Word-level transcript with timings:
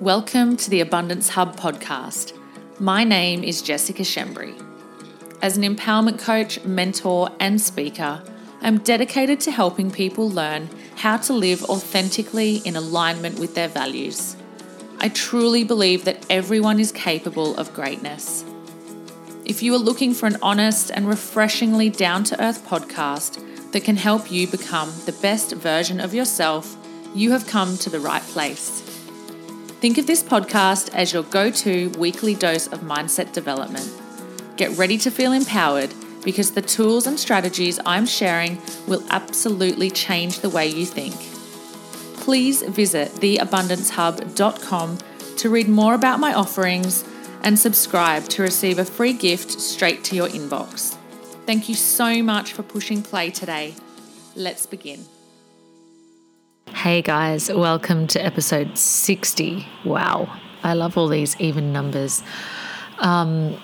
Welcome 0.00 0.58
to 0.58 0.68
the 0.68 0.82
Abundance 0.82 1.30
Hub 1.30 1.56
podcast. 1.56 2.38
My 2.78 3.02
name 3.02 3.42
is 3.42 3.62
Jessica 3.62 4.02
Schembri. 4.02 4.54
As 5.40 5.56
an 5.56 5.62
empowerment 5.62 6.18
coach, 6.18 6.62
mentor, 6.64 7.30
and 7.40 7.58
speaker, 7.58 8.22
I'm 8.60 8.80
dedicated 8.80 9.40
to 9.40 9.50
helping 9.50 9.90
people 9.90 10.28
learn 10.28 10.68
how 10.96 11.16
to 11.16 11.32
live 11.32 11.64
authentically 11.64 12.56
in 12.58 12.76
alignment 12.76 13.38
with 13.38 13.54
their 13.54 13.68
values. 13.68 14.36
I 14.98 15.08
truly 15.08 15.64
believe 15.64 16.04
that 16.04 16.26
everyone 16.28 16.78
is 16.78 16.92
capable 16.92 17.56
of 17.56 17.72
greatness. 17.72 18.44
If 19.46 19.62
you 19.62 19.74
are 19.74 19.78
looking 19.78 20.12
for 20.12 20.26
an 20.26 20.36
honest 20.42 20.90
and 20.90 21.08
refreshingly 21.08 21.88
down 21.88 22.22
to 22.24 22.44
earth 22.44 22.66
podcast 22.68 23.72
that 23.72 23.84
can 23.84 23.96
help 23.96 24.30
you 24.30 24.46
become 24.46 24.92
the 25.06 25.16
best 25.22 25.52
version 25.52 26.00
of 26.00 26.12
yourself, 26.12 26.76
you 27.14 27.30
have 27.30 27.46
come 27.46 27.78
to 27.78 27.88
the 27.88 27.98
right 27.98 28.22
place. 28.22 28.85
Think 29.80 29.98
of 29.98 30.06
this 30.06 30.22
podcast 30.22 30.94
as 30.94 31.12
your 31.12 31.22
go 31.24 31.50
to 31.50 31.90
weekly 31.98 32.34
dose 32.34 32.66
of 32.66 32.80
mindset 32.80 33.32
development. 33.32 33.90
Get 34.56 34.76
ready 34.78 34.96
to 34.98 35.10
feel 35.10 35.32
empowered 35.32 35.92
because 36.24 36.52
the 36.52 36.62
tools 36.62 37.06
and 37.06 37.20
strategies 37.20 37.78
I'm 37.84 38.06
sharing 38.06 38.60
will 38.88 39.04
absolutely 39.10 39.90
change 39.90 40.40
the 40.40 40.48
way 40.48 40.66
you 40.66 40.86
think. 40.86 41.14
Please 42.20 42.62
visit 42.62 43.12
theabundancehub.com 43.12 44.98
to 45.36 45.50
read 45.50 45.68
more 45.68 45.94
about 45.94 46.20
my 46.20 46.32
offerings 46.32 47.04
and 47.42 47.58
subscribe 47.58 48.24
to 48.30 48.42
receive 48.42 48.78
a 48.78 48.84
free 48.84 49.12
gift 49.12 49.60
straight 49.60 50.02
to 50.04 50.16
your 50.16 50.28
inbox. 50.28 50.96
Thank 51.44 51.68
you 51.68 51.74
so 51.74 52.22
much 52.22 52.54
for 52.54 52.62
pushing 52.62 53.02
play 53.02 53.30
today. 53.30 53.74
Let's 54.34 54.66
begin. 54.66 55.04
Hey 56.74 57.00
guys, 57.00 57.50
welcome 57.50 58.06
to 58.08 58.24
episode 58.24 58.76
60. 58.76 59.66
Wow, 59.84 60.36
I 60.64 60.74
love 60.74 60.98
all 60.98 61.06
these 61.06 61.40
even 61.40 61.72
numbers. 61.72 62.22
Um, 62.98 63.56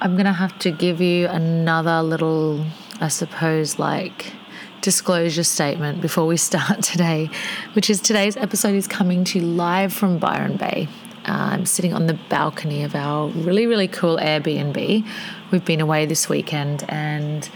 I'm 0.00 0.14
going 0.14 0.24
to 0.24 0.32
have 0.32 0.58
to 0.60 0.70
give 0.70 1.00
you 1.00 1.26
another 1.28 2.02
little, 2.02 2.64
I 3.00 3.08
suppose, 3.08 3.78
like 3.78 4.32
disclosure 4.80 5.44
statement 5.44 6.00
before 6.00 6.26
we 6.26 6.36
start 6.50 6.82
today, 6.82 7.28
which 7.74 7.90
is 7.90 8.00
today's 8.00 8.36
episode 8.36 8.74
is 8.74 8.88
coming 8.88 9.24
to 9.24 9.38
you 9.38 9.44
live 9.44 9.92
from 9.92 10.18
Byron 10.18 10.56
Bay. 10.56 10.88
Uh, 11.26 11.50
I'm 11.52 11.66
sitting 11.66 11.92
on 11.92 12.06
the 12.06 12.18
balcony 12.28 12.82
of 12.84 12.94
our 12.94 13.28
really, 13.28 13.66
really 13.66 13.88
cool 13.88 14.16
Airbnb. 14.16 15.06
We've 15.50 15.64
been 15.64 15.80
away 15.80 16.06
this 16.06 16.28
weekend, 16.28 16.84
and 16.88 17.48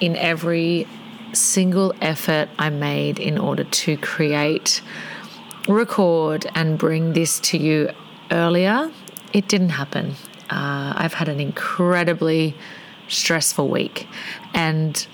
in 0.00 0.16
every 0.16 0.86
single 1.34 1.94
effort 2.00 2.48
I 2.58 2.70
made 2.70 3.18
in 3.18 3.38
order 3.38 3.64
to 3.64 3.96
create, 3.96 4.82
record, 5.68 6.46
and 6.54 6.78
bring 6.78 7.12
this 7.12 7.40
to 7.40 7.58
you 7.58 7.90
earlier, 8.30 8.90
it 9.32 9.48
didn't 9.48 9.70
happen. 9.70 10.14
Uh, 10.50 10.94
I've 10.96 11.14
had 11.14 11.28
an 11.28 11.40
incredibly 11.40 12.54
stressful 13.08 13.68
week, 13.68 14.06
and 14.52 15.06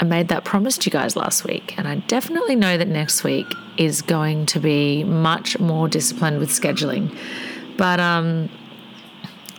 I 0.00 0.04
made 0.04 0.28
that 0.28 0.44
promise 0.44 0.78
to 0.78 0.86
you 0.86 0.92
guys 0.92 1.16
last 1.16 1.44
week, 1.44 1.76
and 1.76 1.88
I 1.88 1.96
definitely 1.96 2.56
know 2.56 2.78
that 2.78 2.88
next 2.88 3.24
week 3.24 3.46
is 3.76 4.02
going 4.02 4.46
to 4.46 4.60
be 4.60 5.04
much 5.04 5.58
more 5.58 5.88
disciplined 5.88 6.38
with 6.38 6.50
scheduling. 6.50 7.16
But 7.76 8.00
um, 8.00 8.48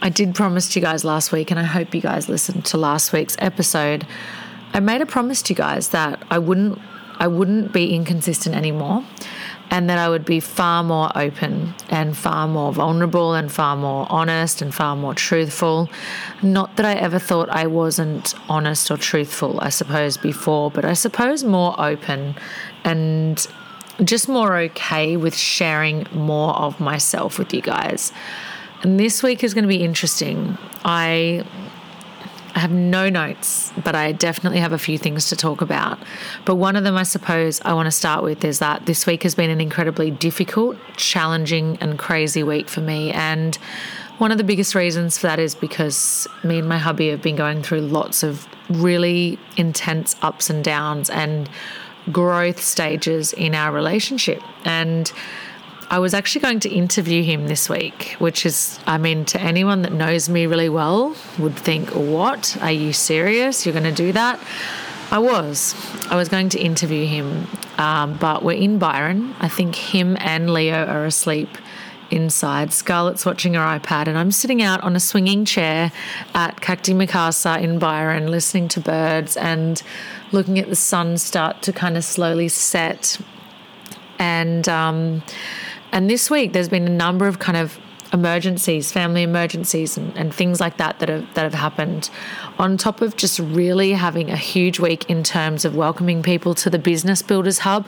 I 0.02 0.10
did 0.10 0.34
promise 0.36 0.70
to 0.70 0.80
you 0.80 0.86
guys 0.86 1.04
last 1.04 1.32
week, 1.32 1.52
and 1.52 1.60
I 1.60 1.64
hope 1.64 1.94
you 1.94 2.02
guys 2.02 2.30
listened 2.30 2.66
to 2.66 2.78
last 2.78 3.12
week's 3.12 3.36
episode 3.40 4.08
I 4.74 4.80
made 4.80 5.02
a 5.02 5.06
promise 5.06 5.42
to 5.44 5.54
you 5.54 5.58
guys 5.58 5.90
that 5.90 6.24
I 6.30 6.38
wouldn't 6.38 6.80
I 7.20 7.28
wouldn't 7.28 7.74
be 7.74 7.94
inconsistent 7.94 8.56
anymore 8.56 9.04
and 9.72 9.90
that 9.90 10.00
I 10.00 10.10
would 10.10 10.26
be 10.26 10.40
far 10.40 10.84
more 10.84 11.12
open 11.16 11.76
and 11.90 12.18
far 12.18 12.48
more 12.48 12.72
vulnerable 12.74 13.34
and 13.36 13.52
far 13.52 13.76
more 13.76 14.08
honest 14.10 14.62
and 14.62 14.74
far 14.74 14.96
more 14.96 15.14
truthful. 15.14 15.90
Not 16.42 16.76
that 16.78 16.86
I 16.86 16.94
ever 16.96 17.20
thought 17.20 17.50
I 17.50 17.68
wasn't 17.68 18.34
honest 18.50 18.90
or 18.90 18.98
truthful, 18.98 19.60
I 19.62 19.70
suppose, 19.70 20.18
before, 20.18 20.72
but 20.72 20.86
I 20.86 20.94
suppose 20.94 21.44
more 21.44 21.80
open 21.80 22.36
and 22.84 23.46
just 24.04 24.28
more 24.28 24.58
okay 24.58 25.18
with 25.18 25.36
sharing 25.36 26.08
more 26.14 26.56
of 26.56 26.80
myself 26.80 27.38
with 27.38 27.54
you 27.54 27.62
guys. 27.62 28.12
And 28.82 29.00
this 29.00 29.22
week 29.22 29.44
is 29.44 29.54
going 29.54 29.66
to 29.66 29.70
be 29.70 29.84
interesting. 29.84 30.58
I 30.84 31.46
I 32.56 32.60
have 32.60 32.72
no 32.72 33.10
notes, 33.10 33.72
but 33.84 33.96
I 33.96 34.12
definitely 34.12 34.60
have 34.60 34.74
a 34.74 34.80
few 34.80 34.98
things 34.98 35.30
to 35.30 35.36
talk 35.36 35.62
about. 35.62 36.00
But 36.46 36.56
one 36.56 36.76
of 36.76 36.84
them, 36.84 36.96
I 36.96 37.04
suppose, 37.04 37.62
I 37.62 37.74
want 37.74 37.88
to 37.88 37.92
start 37.92 38.24
with 38.24 38.44
is 38.44 38.60
that 38.60 38.86
this 38.86 39.06
week 39.06 39.24
has 39.24 39.36
been 39.36 39.50
an 39.50 39.62
incredibly 39.62 40.12
difficult, 40.12 40.78
challenging, 40.98 41.78
and 41.80 42.00
crazy 42.00 42.44
week 42.44 42.68
for 42.68 42.82
me. 42.82 43.12
And 43.12 43.56
one 44.18 44.32
of 44.32 44.38
the 44.38 44.44
biggest 44.44 44.76
reasons 44.76 45.18
for 45.18 45.28
that 45.28 45.40
is 45.40 45.56
because 45.56 46.28
me 46.44 46.60
and 46.60 46.68
my 46.68 46.78
hubby 46.78 47.10
have 47.10 47.22
been 47.22 47.36
going 47.36 47.64
through 47.64 47.82
lots 47.82 48.24
of 48.24 48.48
really 48.70 49.40
intense 49.56 50.16
ups 50.22 50.50
and 50.50 50.64
downs 50.64 51.10
and 51.10 51.50
growth 52.12 52.62
stages 52.62 53.34
in 53.34 53.56
our 53.56 53.72
relationship. 53.72 54.42
And 54.66 55.12
I 55.92 55.98
was 55.98 56.14
actually 56.14 56.42
going 56.42 56.60
to 56.62 56.70
interview 56.70 57.24
him 57.24 57.48
this 57.48 57.68
week, 57.68 58.16
which 58.20 58.46
is, 58.46 58.80
I 58.86 59.00
mean, 59.00 59.26
to 59.26 59.42
anyone 59.42 59.82
that 59.82 59.92
knows 59.92 60.30
me 60.30 60.46
really 60.46 60.70
well, 60.70 61.16
would 61.40 61.56
think, 61.56 61.90
What? 61.90 62.56
Are 62.62 62.72
you 62.72 62.94
serious? 62.94 63.66
You're 63.66 63.74
going 63.74 63.86
to 63.86 63.92
do 63.92 64.12
that? 64.12 64.40
I 65.10 65.18
was. 65.18 65.74
I 66.12 66.16
was 66.16 66.30
going 66.30 66.50
to 66.50 66.60
interview 66.60 67.08
him, 67.08 67.48
um, 67.80 68.16
but 68.18 68.44
we're 68.44 68.52
in 68.52 68.78
Byron. 68.78 69.34
I 69.40 69.50
think 69.50 69.74
him 69.74 70.16
and 70.20 70.54
Leo 70.54 70.86
are 70.86 71.06
asleep 71.06 71.50
inside. 72.12 72.72
Scarlett's 72.72 73.26
watching 73.26 73.56
her 73.56 73.62
iPad, 73.62 74.08
and 74.08 74.16
I'm 74.16 74.32
sitting 74.32 74.62
out 74.62 74.82
on 74.82 74.96
a 74.96 75.00
swinging 75.00 75.44
chair 75.44 75.92
at 76.36 76.62
Cacti 76.62 76.94
Mikasa 76.94 77.60
in 77.60 77.80
Byron, 77.80 78.28
listening 78.28 78.68
to 78.70 78.80
birds 78.80 79.36
and 79.36 79.82
looking 80.32 80.60
at 80.60 80.70
the 80.70 80.76
sun 80.76 81.18
start 81.18 81.64
to 81.64 81.74
kind 81.74 81.98
of 81.98 82.04
slowly 82.04 82.48
set. 82.48 83.20
And, 84.20 84.70
um, 84.70 85.24
and 85.92 86.10
this 86.10 86.30
week, 86.30 86.54
there's 86.54 86.70
been 86.70 86.88
a 86.88 86.92
number 86.92 87.28
of 87.28 87.40
kind 87.40 87.58
of 87.58 87.80
emergencies, 88.12 88.92
family 88.92 89.24
emergencies, 89.24 89.98
and, 89.98 90.16
and, 90.18 90.34
things 90.34 90.60
like 90.60 90.78
that 90.78 91.00
that 91.00 91.10
have 91.10 91.34
that 91.36 91.44
have 91.44 91.54
happened. 91.54 92.10
On 92.58 92.78
top 92.78 93.02
of 93.02 93.16
just 93.16 93.40
really 93.40 93.94
having 93.94 94.30
a 94.30 94.38
huge 94.38 94.80
week 94.80 95.10
in 95.10 95.24
terms 95.24 95.66
of 95.66 95.76
welcoming 95.76 96.24
people 96.24 96.56
to 96.56 96.70
the 96.70 96.80
Business 96.80 97.22
Builders 97.22 97.60
Hub. 97.60 97.86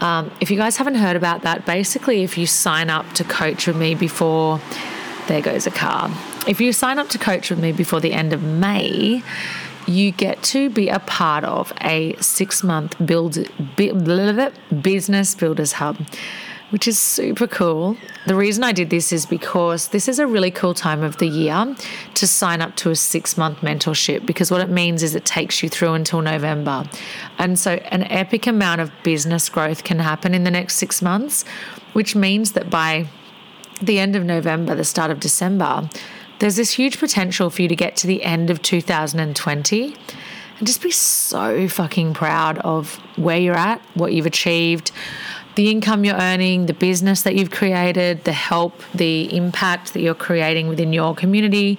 Um, 0.00 0.30
if 0.40 0.50
you 0.50 0.56
guys 0.56 0.76
haven't 0.76 0.96
heard 0.96 1.16
about 1.16 1.42
that, 1.42 1.64
basically, 1.64 2.24
if 2.24 2.36
you 2.36 2.46
sign 2.46 2.90
up 2.90 3.12
to 3.14 3.24
coach 3.24 3.66
with 3.66 3.76
me 3.76 3.94
before, 3.94 4.60
there 5.28 5.40
goes 5.40 5.66
a 5.66 5.70
car. 5.70 6.10
If 6.48 6.60
you 6.60 6.72
sign 6.72 6.98
up 6.98 7.08
to 7.10 7.18
coach 7.18 7.48
with 7.48 7.60
me 7.60 7.72
before 7.72 8.00
the 8.00 8.12
end 8.12 8.32
of 8.32 8.42
May, 8.42 9.22
you 9.86 10.10
get 10.10 10.42
to 10.42 10.68
be 10.68 10.88
a 10.88 10.98
part 10.98 11.44
of 11.44 11.72
a 11.80 12.16
six 12.20 12.62
month 12.62 12.96
build, 13.06 13.38
business 13.76 15.34
builders 15.34 15.72
hub 15.72 15.96
which 16.70 16.88
is 16.88 16.98
super 16.98 17.46
cool. 17.46 17.96
The 18.26 18.34
reason 18.34 18.64
I 18.64 18.72
did 18.72 18.90
this 18.90 19.12
is 19.12 19.26
because 19.26 19.88
this 19.88 20.08
is 20.08 20.18
a 20.18 20.26
really 20.26 20.50
cool 20.50 20.74
time 20.74 21.02
of 21.02 21.18
the 21.18 21.26
year 21.26 21.74
to 22.14 22.26
sign 22.26 22.60
up 22.60 22.74
to 22.76 22.90
a 22.90 22.96
six 22.96 23.36
month 23.36 23.58
mentorship 23.58 24.26
because 24.26 24.50
what 24.50 24.60
it 24.60 24.70
means 24.70 25.02
is 25.02 25.14
it 25.14 25.24
takes 25.24 25.62
you 25.62 25.68
through 25.68 25.92
until 25.92 26.22
November. 26.22 26.84
And 27.38 27.58
so 27.58 27.72
an 27.72 28.04
epic 28.04 28.46
amount 28.46 28.80
of 28.80 28.90
business 29.02 29.48
growth 29.48 29.84
can 29.84 29.98
happen 29.98 30.34
in 30.34 30.44
the 30.44 30.50
next 30.50 30.76
six 30.76 31.02
months, 31.02 31.44
which 31.92 32.16
means 32.16 32.52
that 32.52 32.70
by 32.70 33.06
the 33.80 33.98
end 33.98 34.16
of 34.16 34.24
November, 34.24 34.74
the 34.74 34.84
start 34.84 35.10
of 35.10 35.20
December, 35.20 35.88
there's 36.38 36.56
this 36.56 36.72
huge 36.72 36.98
potential 36.98 37.50
for 37.50 37.62
you 37.62 37.68
to 37.68 37.76
get 37.76 37.96
to 37.96 38.06
the 38.06 38.22
end 38.22 38.50
of 38.50 38.62
2020 38.62 39.96
and 40.58 40.66
just 40.66 40.82
be 40.82 40.90
so 40.90 41.68
fucking 41.68 42.14
proud 42.14 42.58
of 42.58 42.94
where 43.16 43.38
you're 43.38 43.56
at, 43.56 43.80
what 43.94 44.12
you've 44.12 44.26
achieved, 44.26 44.92
the 45.54 45.70
income 45.70 46.04
you're 46.04 46.16
earning, 46.16 46.66
the 46.66 46.74
business 46.74 47.22
that 47.22 47.34
you've 47.34 47.50
created, 47.50 48.24
the 48.24 48.32
help, 48.32 48.74
the 48.94 49.34
impact 49.36 49.92
that 49.94 50.00
you're 50.00 50.14
creating 50.14 50.68
within 50.68 50.92
your 50.92 51.14
community, 51.14 51.78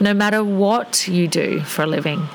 no 0.00 0.12
matter 0.12 0.42
what 0.42 1.06
you 1.06 1.28
do 1.28 1.60
for 1.60 1.82
a 1.82 1.86
living. 1.86 2.28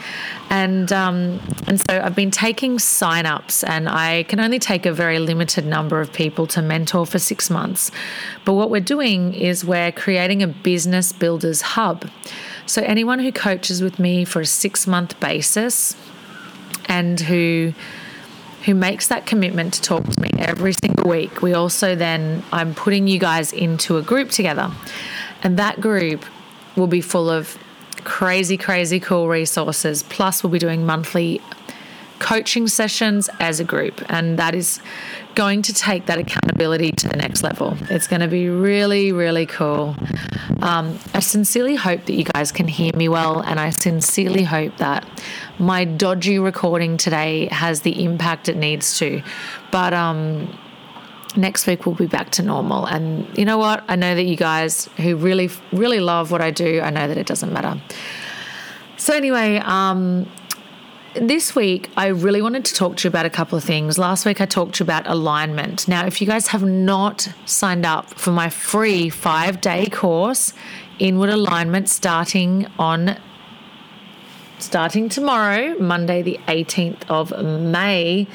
And 0.49 0.91
um, 0.91 1.39
and 1.67 1.79
so 1.79 2.01
I've 2.01 2.15
been 2.15 2.31
taking 2.31 2.77
signups, 2.77 3.67
and 3.67 3.87
I 3.87 4.23
can 4.23 4.39
only 4.39 4.57
take 4.57 4.87
a 4.87 4.93
very 4.93 5.19
limited 5.19 5.65
number 5.65 6.01
of 6.01 6.11
people 6.11 6.47
to 6.47 6.61
mentor 6.61 7.05
for 7.05 7.19
six 7.19 7.49
months. 7.49 7.91
But 8.45 8.53
what 8.53 8.71
we're 8.71 8.79
doing 8.79 9.33
is 9.33 9.63
we're 9.63 9.91
creating 9.91 10.41
a 10.41 10.47
business 10.47 11.13
builders 11.13 11.61
hub. 11.61 12.09
So 12.65 12.81
anyone 12.81 13.19
who 13.19 13.31
coaches 13.31 13.83
with 13.83 13.99
me 13.99 14.25
for 14.25 14.41
a 14.41 14.45
six 14.45 14.87
month 14.87 15.19
basis, 15.19 15.95
and 16.87 17.19
who 17.19 17.73
who 18.65 18.75
makes 18.75 19.07
that 19.07 19.25
commitment 19.25 19.73
to 19.75 19.81
talk 19.81 20.03
to 20.03 20.21
me 20.21 20.29
every 20.37 20.73
single 20.73 21.09
week, 21.09 21.41
we 21.41 21.53
also 21.53 21.95
then, 21.95 22.43
I'm 22.51 22.73
putting 22.73 23.07
you 23.07 23.19
guys 23.19 23.53
into 23.53 23.97
a 23.97 24.01
group 24.01 24.29
together. 24.29 24.71
And 25.43 25.57
that 25.57 25.79
group 25.79 26.25
will 26.75 26.87
be 26.87 27.01
full 27.01 27.29
of 27.29 27.57
crazy, 28.03 28.57
crazy 28.57 28.99
cool 28.99 29.27
resources. 29.27 30.03
Plus, 30.03 30.43
we'll 30.43 30.51
be 30.51 30.59
doing 30.59 30.85
monthly 30.85 31.41
coaching 32.19 32.67
sessions 32.67 33.29
as 33.39 33.59
a 33.59 33.63
group. 33.63 34.03
And 34.09 34.37
that 34.37 34.53
is 34.53 34.79
going 35.35 35.61
to 35.61 35.73
take 35.73 36.05
that 36.07 36.17
accountability 36.17 36.91
to 36.91 37.07
the 37.07 37.15
next 37.15 37.43
level. 37.43 37.77
It's 37.89 38.07
going 38.07 38.21
to 38.21 38.27
be 38.27 38.49
really, 38.49 39.11
really 39.11 39.45
cool. 39.45 39.95
Um, 40.61 40.99
I 41.13 41.19
sincerely 41.21 41.75
hope 41.75 42.05
that 42.05 42.13
you 42.13 42.25
guys 42.25 42.51
can 42.51 42.67
hear 42.67 42.91
me 42.93 43.07
well, 43.07 43.39
and 43.39 43.59
I 43.59 43.69
sincerely 43.69 44.43
hope 44.43 44.75
that 44.77 45.07
my 45.57 45.85
dodgy 45.85 46.39
recording 46.39 46.97
today 46.97 47.47
has 47.51 47.81
the 47.81 48.03
impact 48.03 48.49
it 48.49 48.57
needs 48.57 48.97
to. 48.99 49.21
But 49.71 49.93
um, 49.93 50.57
next 51.35 51.67
week 51.67 51.85
we'll 51.85 51.95
be 51.95 52.07
back 52.07 52.31
to 52.31 52.43
normal. 52.43 52.85
And 52.85 53.37
you 53.37 53.45
know 53.45 53.57
what? 53.57 53.83
I 53.87 53.95
know 53.95 54.15
that 54.15 54.23
you 54.23 54.35
guys 54.35 54.89
who 54.97 55.15
really, 55.15 55.49
really 55.71 55.99
love 55.99 56.31
what 56.31 56.41
I 56.41 56.51
do, 56.51 56.81
I 56.81 56.89
know 56.89 57.07
that 57.07 57.17
it 57.17 57.27
doesn't 57.27 57.53
matter. 57.53 57.81
So, 58.97 59.15
anyway, 59.15 59.61
um, 59.63 60.29
this 61.15 61.55
week, 61.55 61.89
I 61.97 62.07
really 62.07 62.41
wanted 62.41 62.65
to 62.65 62.73
talk 62.73 62.97
to 62.97 63.07
you 63.07 63.09
about 63.09 63.25
a 63.25 63.29
couple 63.29 63.57
of 63.57 63.63
things. 63.63 63.97
Last 63.97 64.25
week, 64.25 64.41
I 64.41 64.45
talked 64.45 64.75
to 64.75 64.83
you 64.83 64.85
about 64.85 65.07
alignment. 65.07 65.87
Now, 65.87 66.05
if 66.05 66.21
you 66.21 66.27
guys 66.27 66.47
have 66.47 66.63
not 66.63 67.29
signed 67.45 67.85
up 67.85 68.13
for 68.13 68.31
my 68.31 68.49
free 68.49 69.09
five 69.09 69.61
day 69.61 69.87
course, 69.87 70.53
Inward 70.99 71.29
Alignment, 71.29 71.89
starting 71.89 72.67
on 72.77 73.17
starting 74.59 75.09
tomorrow, 75.09 75.77
Monday, 75.79 76.21
the 76.21 76.39
18th 76.47 77.03
of 77.09 77.31
May. 77.43 78.27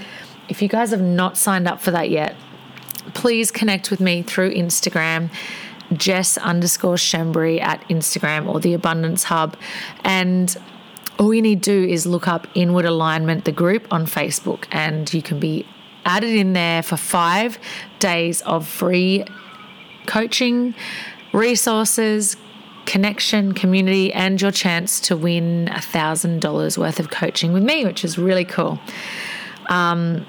If 0.48 0.62
you 0.62 0.68
guys 0.68 0.90
have 0.90 1.02
not 1.02 1.36
signed 1.36 1.68
up 1.68 1.80
for 1.80 1.90
that 1.90 2.10
yet, 2.10 2.34
please 3.12 3.50
connect 3.50 3.90
with 3.90 4.00
me 4.00 4.22
through 4.22 4.54
Instagram. 4.54 5.30
Jess 5.92 6.38
underscore 6.38 6.96
Schembri 6.96 7.60
at 7.60 7.86
Instagram 7.88 8.48
or 8.48 8.58
the 8.58 8.72
Abundance 8.72 9.24
Hub. 9.24 9.56
And 10.02 10.56
all 11.18 11.32
you 11.32 11.42
need 11.42 11.62
to 11.62 11.70
do 11.70 11.92
is 11.92 12.06
look 12.06 12.26
up 12.26 12.46
Inward 12.54 12.84
Alignment, 12.84 13.44
the 13.44 13.52
group 13.52 13.86
on 13.92 14.06
Facebook, 14.06 14.66
and 14.70 15.12
you 15.12 15.22
can 15.22 15.38
be 15.38 15.66
added 16.04 16.34
in 16.34 16.52
there 16.52 16.82
for 16.82 16.96
five 16.96 17.58
days 17.98 18.42
of 18.42 18.66
free 18.66 19.24
coaching, 20.06 20.74
resources, 21.32 22.36
connection, 22.86 23.52
community, 23.52 24.12
and 24.12 24.40
your 24.40 24.50
chance 24.50 25.00
to 25.00 25.16
win 25.16 25.68
a 25.68 25.78
$1,000 25.78 26.78
worth 26.78 27.00
of 27.00 27.10
coaching 27.10 27.52
with 27.52 27.62
me, 27.62 27.84
which 27.84 28.04
is 28.04 28.18
really 28.18 28.44
cool. 28.44 28.78
Um, 29.68 30.26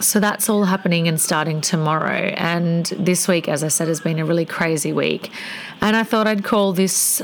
so 0.00 0.20
that's 0.20 0.48
all 0.48 0.64
happening 0.64 1.08
and 1.08 1.20
starting 1.20 1.60
tomorrow. 1.60 2.34
And 2.36 2.86
this 2.98 3.28
week, 3.28 3.48
as 3.48 3.64
I 3.64 3.68
said, 3.68 3.88
has 3.88 4.00
been 4.00 4.18
a 4.18 4.24
really 4.24 4.44
crazy 4.44 4.92
week. 4.92 5.30
And 5.80 5.96
I 5.96 6.02
thought 6.02 6.26
I'd 6.26 6.44
call 6.44 6.72
this 6.72 7.22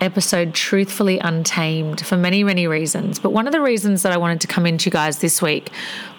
episode 0.00 0.54
Truthfully 0.54 1.18
Untamed 1.18 2.04
for 2.04 2.16
many, 2.16 2.42
many 2.42 2.66
reasons. 2.66 3.18
But 3.18 3.30
one 3.30 3.46
of 3.46 3.52
the 3.52 3.60
reasons 3.60 4.02
that 4.02 4.12
I 4.12 4.16
wanted 4.16 4.40
to 4.40 4.46
come 4.46 4.66
into 4.66 4.86
you 4.86 4.90
guys 4.90 5.18
this 5.18 5.40
week 5.40 5.70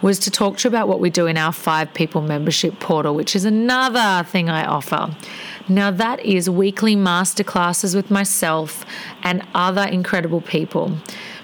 was 0.01 0.19
to 0.19 0.31
talk 0.31 0.57
to 0.57 0.63
you 0.63 0.69
about 0.69 0.87
what 0.87 0.99
we 0.99 1.09
do 1.09 1.27
in 1.27 1.37
our 1.37 1.51
five 1.51 1.93
people 1.93 2.21
membership 2.21 2.79
portal, 2.79 3.15
which 3.15 3.35
is 3.35 3.45
another 3.45 4.23
thing 4.29 4.49
I 4.49 4.65
offer. 4.65 5.15
Now, 5.67 5.91
that 5.91 6.19
is 6.21 6.49
weekly 6.49 6.95
masterclasses 6.95 7.95
with 7.95 8.11
myself 8.11 8.85
and 9.23 9.45
other 9.53 9.83
incredible 9.83 10.41
people. 10.41 10.97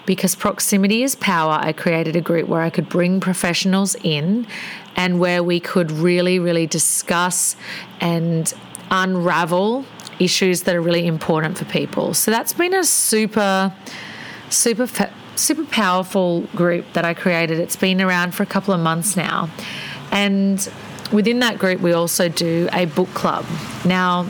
Because 0.05 0.35
proximity 0.35 1.03
is 1.03 1.15
power, 1.15 1.59
I 1.61 1.71
created 1.71 2.15
a 2.15 2.21
group 2.21 2.47
where 2.47 2.61
I 2.61 2.69
could 2.69 2.89
bring 2.89 3.19
professionals 3.19 3.95
in 4.03 4.47
and 4.95 5.19
where 5.19 5.43
we 5.43 5.59
could 5.59 5.91
really, 5.91 6.39
really 6.39 6.65
discuss 6.67 7.55
and 8.01 8.51
unravel 8.91 9.85
issues 10.19 10.63
that 10.63 10.75
are 10.75 10.81
really 10.81 11.07
important 11.07 11.57
for 11.57 11.65
people. 11.65 12.13
So 12.13 12.31
that's 12.31 12.53
been 12.53 12.73
a 12.73 12.83
super, 12.83 13.73
super, 14.49 14.87
super 15.35 15.65
powerful 15.65 16.41
group 16.55 16.85
that 16.93 17.05
I 17.05 17.13
created. 17.13 17.59
It's 17.59 17.75
been 17.75 18.01
around 18.01 18.35
for 18.35 18.43
a 18.43 18.45
couple 18.45 18.73
of 18.73 18.79
months 18.79 19.15
now. 19.15 19.49
And 20.11 20.67
within 21.11 21.39
that 21.39 21.57
group, 21.57 21.81
we 21.81 21.93
also 21.93 22.29
do 22.29 22.67
a 22.71 22.85
book 22.85 23.09
club. 23.09 23.45
Now, 23.85 24.27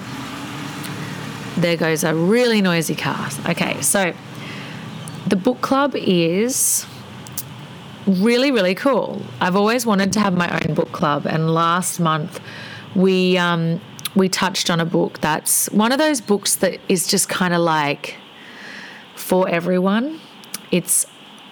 there 1.57 1.77
goes 1.77 2.03
a 2.03 2.15
really 2.15 2.61
noisy 2.61 2.95
car. 2.95 3.29
Okay, 3.47 3.81
so 3.81 4.13
the 5.27 5.35
book 5.35 5.61
club 5.61 5.95
is 5.95 6.85
really, 8.07 8.51
really 8.51 8.75
cool. 8.75 9.21
I've 9.41 9.55
always 9.55 9.85
wanted 9.85 10.13
to 10.13 10.19
have 10.19 10.35
my 10.35 10.49
own 10.61 10.73
book 10.73 10.91
club, 10.91 11.25
and 11.25 11.53
last 11.53 11.99
month 11.99 12.39
we 12.95 13.37
um, 13.37 13.79
we 14.15 14.29
touched 14.29 14.69
on 14.69 14.79
a 14.79 14.85
book 14.85 15.19
that's 15.21 15.69
one 15.71 15.91
of 15.91 15.97
those 15.99 16.21
books 16.21 16.55
that 16.57 16.79
is 16.89 17.07
just 17.07 17.29
kind 17.29 17.53
of 17.53 17.61
like 17.61 18.15
for 19.15 19.47
everyone. 19.47 20.19
It's 20.71 21.05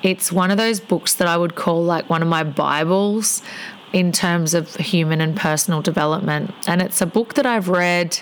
it's 0.03 0.31
one 0.31 0.51
of 0.51 0.57
those 0.57 0.79
books 0.79 1.15
that 1.15 1.27
I 1.27 1.37
would 1.37 1.55
call 1.55 1.83
like 1.83 2.09
one 2.09 2.21
of 2.21 2.27
my 2.27 2.43
Bibles 2.43 3.41
in 3.93 4.11
terms 4.11 4.53
of 4.53 4.75
human 4.75 5.21
and 5.21 5.35
personal 5.35 5.81
development. 5.81 6.53
And 6.67 6.81
it's 6.81 7.01
a 7.01 7.05
book 7.05 7.33
that 7.35 7.45
I've 7.45 7.69
read, 7.69 8.19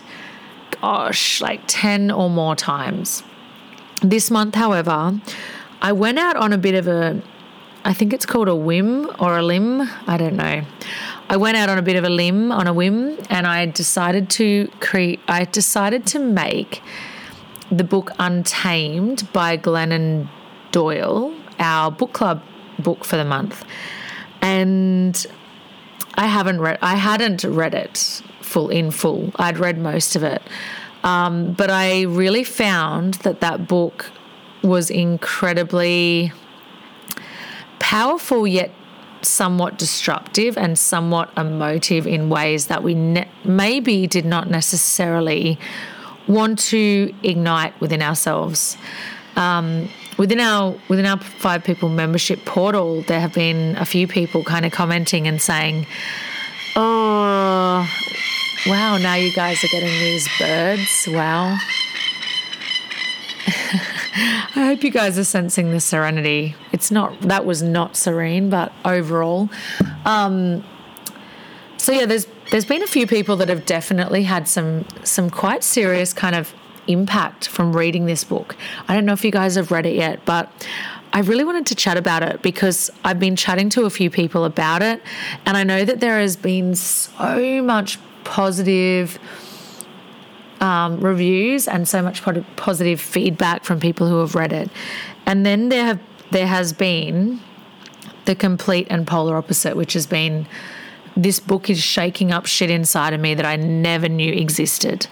gosh, 0.82 1.42
like 1.42 1.62
10 1.68 2.12
or 2.12 2.30
more 2.30 2.56
times. 2.56 3.24
This 4.02 4.30
month, 4.32 4.56
however, 4.56 5.20
I 5.82 5.92
went 5.92 6.20
out 6.20 6.38
on 6.38 6.54
a 6.54 6.58
bit 6.58 6.76
of 6.76 6.88
a, 6.88 7.22
I 7.84 7.94
think 7.94 8.14
it's 8.14 8.26
called 8.26 8.48
a 8.48 8.56
whim 8.56 9.10
or 9.20 9.38
a 9.38 9.44
limb. 9.44 9.82
I 10.08 10.18
don't 10.18 10.36
know. 10.36 10.64
I 11.28 11.38
went 11.38 11.58
out 11.58 11.70
on 11.70 11.78
a 11.78 11.82
bit 11.82 11.96
of 11.96 12.04
a 12.04 12.10
limb, 12.10 12.52
on 12.52 12.68
a 12.68 12.74
whim, 12.74 13.18
and 13.30 13.48
I 13.48 13.66
decided 13.66 14.30
to 14.32 14.70
create, 14.80 15.20
I 15.28 15.46
decided 15.46 16.06
to 16.08 16.20
make 16.20 16.84
the 17.72 17.84
book 17.84 18.12
Untamed 18.20 19.28
by 19.34 19.58
Glennon 19.58 20.30
Doyle, 20.72 21.34
our 21.58 21.90
book 21.90 22.14
club 22.14 22.44
book 22.78 23.04
for 23.04 23.18
the 23.18 23.26
month. 23.26 23.66
And 24.42 25.26
I 26.14 26.28
haven't 26.28 26.62
read, 26.62 26.78
I 26.84 26.96
hadn't 26.96 27.44
read 27.44 27.74
it 27.74 28.22
full 28.42 28.70
in 28.70 28.92
full. 28.92 29.32
I'd 29.38 29.58
read 29.58 29.80
most 29.80 30.16
of 30.16 30.22
it. 30.22 30.44
Um, 31.04 31.54
but 31.54 31.72
I 31.72 32.04
really 32.04 32.44
found 32.44 33.16
that 33.16 33.42
that 33.42 33.68
book 33.68 34.12
was 34.62 34.92
incredibly 34.92 36.32
powerful 37.80 38.46
yet 38.46 38.72
somewhat 39.26 39.78
disruptive 39.78 40.58
and 40.58 40.78
somewhat 40.78 41.32
emotive 41.38 42.08
in 42.08 42.30
ways 42.30 42.68
that 42.68 42.84
we 42.84 42.94
ne- 42.94 43.30
maybe 43.44 44.08
did 44.08 44.26
not 44.26 44.50
necessarily 44.50 45.60
want 46.28 46.60
to 46.60 47.14
ignite 47.24 47.80
within 47.82 48.02
ourselves. 48.02 48.78
Um, 49.36 49.90
within 50.18 50.40
our 50.40 50.76
within 50.88 51.06
our 51.06 51.20
five 51.20 51.64
people 51.64 51.90
membership 51.90 52.46
portal, 52.46 53.02
there 53.04 53.20
have 53.20 53.34
been 53.34 53.76
a 53.78 53.86
few 53.86 54.08
people 54.08 54.44
kind 54.44 54.66
of 54.66 54.72
commenting 54.72 55.28
and 55.28 55.42
saying, 55.42 55.86
"Oh, 56.76 57.90
wow! 58.66 58.98
Now 58.98 59.16
you 59.16 59.34
guys 59.34 59.64
are 59.64 59.68
getting 59.68 59.90
these 59.90 60.28
birds. 60.40 61.08
Wow." 61.08 61.58
I 64.18 64.68
hope 64.68 64.84
you 64.84 64.92
guys 64.92 65.20
are 65.20 65.26
sensing 65.26 65.72
the 65.72 65.82
serenity. 65.82 66.56
It's 66.72 66.90
not 66.90 67.20
that 67.22 67.46
was 67.46 67.62
not 67.62 67.98
serene, 67.98 68.50
but 68.50 68.72
overall. 68.86 69.50
Um, 70.06 70.64
so 71.78 71.92
yeah, 71.92 72.06
there's 72.06 72.26
there's 72.52 72.66
been 72.66 72.82
a 72.82 72.88
few 72.88 73.08
people 73.08 73.36
that 73.38 73.50
have 73.50 73.66
definitely 73.66 74.24
had 74.24 74.48
some 74.48 74.86
some 75.04 75.30
quite 75.30 75.64
serious 75.64 76.14
kind 76.14 76.36
of 76.36 76.54
impact 76.88 77.48
from 77.50 77.76
reading 77.76 78.06
this 78.06 78.24
book. 78.24 78.56
I 78.88 78.96
don't 78.96 79.06
know 79.06 79.14
if 79.14 79.26
you 79.26 79.32
guys 79.32 79.56
have 79.56 79.72
read 79.72 79.86
it 79.86 79.96
yet, 79.96 80.24
but 80.24 80.50
I 81.12 81.20
really 81.20 81.44
wanted 81.44 81.66
to 81.68 81.76
chat 81.76 81.98
about 81.98 82.24
it 82.24 82.42
because 82.42 82.90
I've 83.04 83.20
been 83.20 83.36
chatting 83.36 83.70
to 83.72 83.84
a 83.84 83.90
few 83.90 84.10
people 84.10 84.46
about 84.46 84.82
it, 84.82 85.02
and 85.46 85.58
I 85.58 85.64
know 85.64 85.84
that 85.84 86.00
there 86.00 86.20
has 86.20 86.38
been 86.38 86.74
so 86.76 87.62
much 87.62 88.00
positive 88.24 89.20
um, 90.66 91.00
reviews 91.00 91.68
and 91.68 91.88
so 91.88 92.02
much 92.02 92.24
positive 92.56 93.00
feedback 93.00 93.64
from 93.64 93.80
people 93.80 94.10
who 94.10 94.20
have 94.20 94.34
read 94.34 94.52
it. 94.52 94.68
And 95.28 95.46
then 95.46 95.70
there 95.70 95.86
have 95.86 96.00
there 96.32 96.48
has 96.48 96.74
been 96.74 97.40
the 98.26 98.34
complete 98.34 98.88
and 98.90 99.06
polar 99.06 99.38
opposite, 99.38 99.78
which 99.78 99.94
has 99.94 100.08
been 100.08 100.48
this 101.16 101.40
book 101.40 101.70
is 101.70 101.82
shaking 101.82 102.32
up 102.32 102.48
shit 102.48 102.72
inside 102.72 103.14
of 103.14 103.22
me 103.22 103.36
that 103.36 103.46
I 103.46 103.56
never 103.56 104.10
knew 104.10 104.34
existed. 104.34 105.08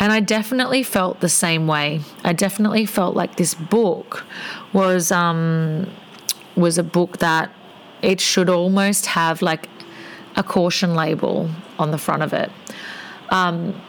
And 0.00 0.10
I 0.10 0.20
definitely 0.20 0.82
felt 0.82 1.20
the 1.20 1.28
same 1.28 1.66
way. 1.66 2.00
I 2.24 2.32
definitely 2.32 2.86
felt 2.86 3.14
like 3.14 3.36
this 3.36 3.54
book 3.54 4.24
was 4.72 5.12
um 5.12 5.86
was 6.56 6.78
a 6.78 6.82
book 6.82 7.18
that 7.18 7.50
it 8.00 8.22
should 8.22 8.48
almost 8.48 9.04
have 9.06 9.42
like 9.42 9.68
a 10.34 10.42
caution 10.42 10.94
label 10.94 11.50
on 11.78 11.90
the 11.90 11.98
front 11.98 12.22
of 12.22 12.32
it. 12.32 12.50
Um, 13.28 13.80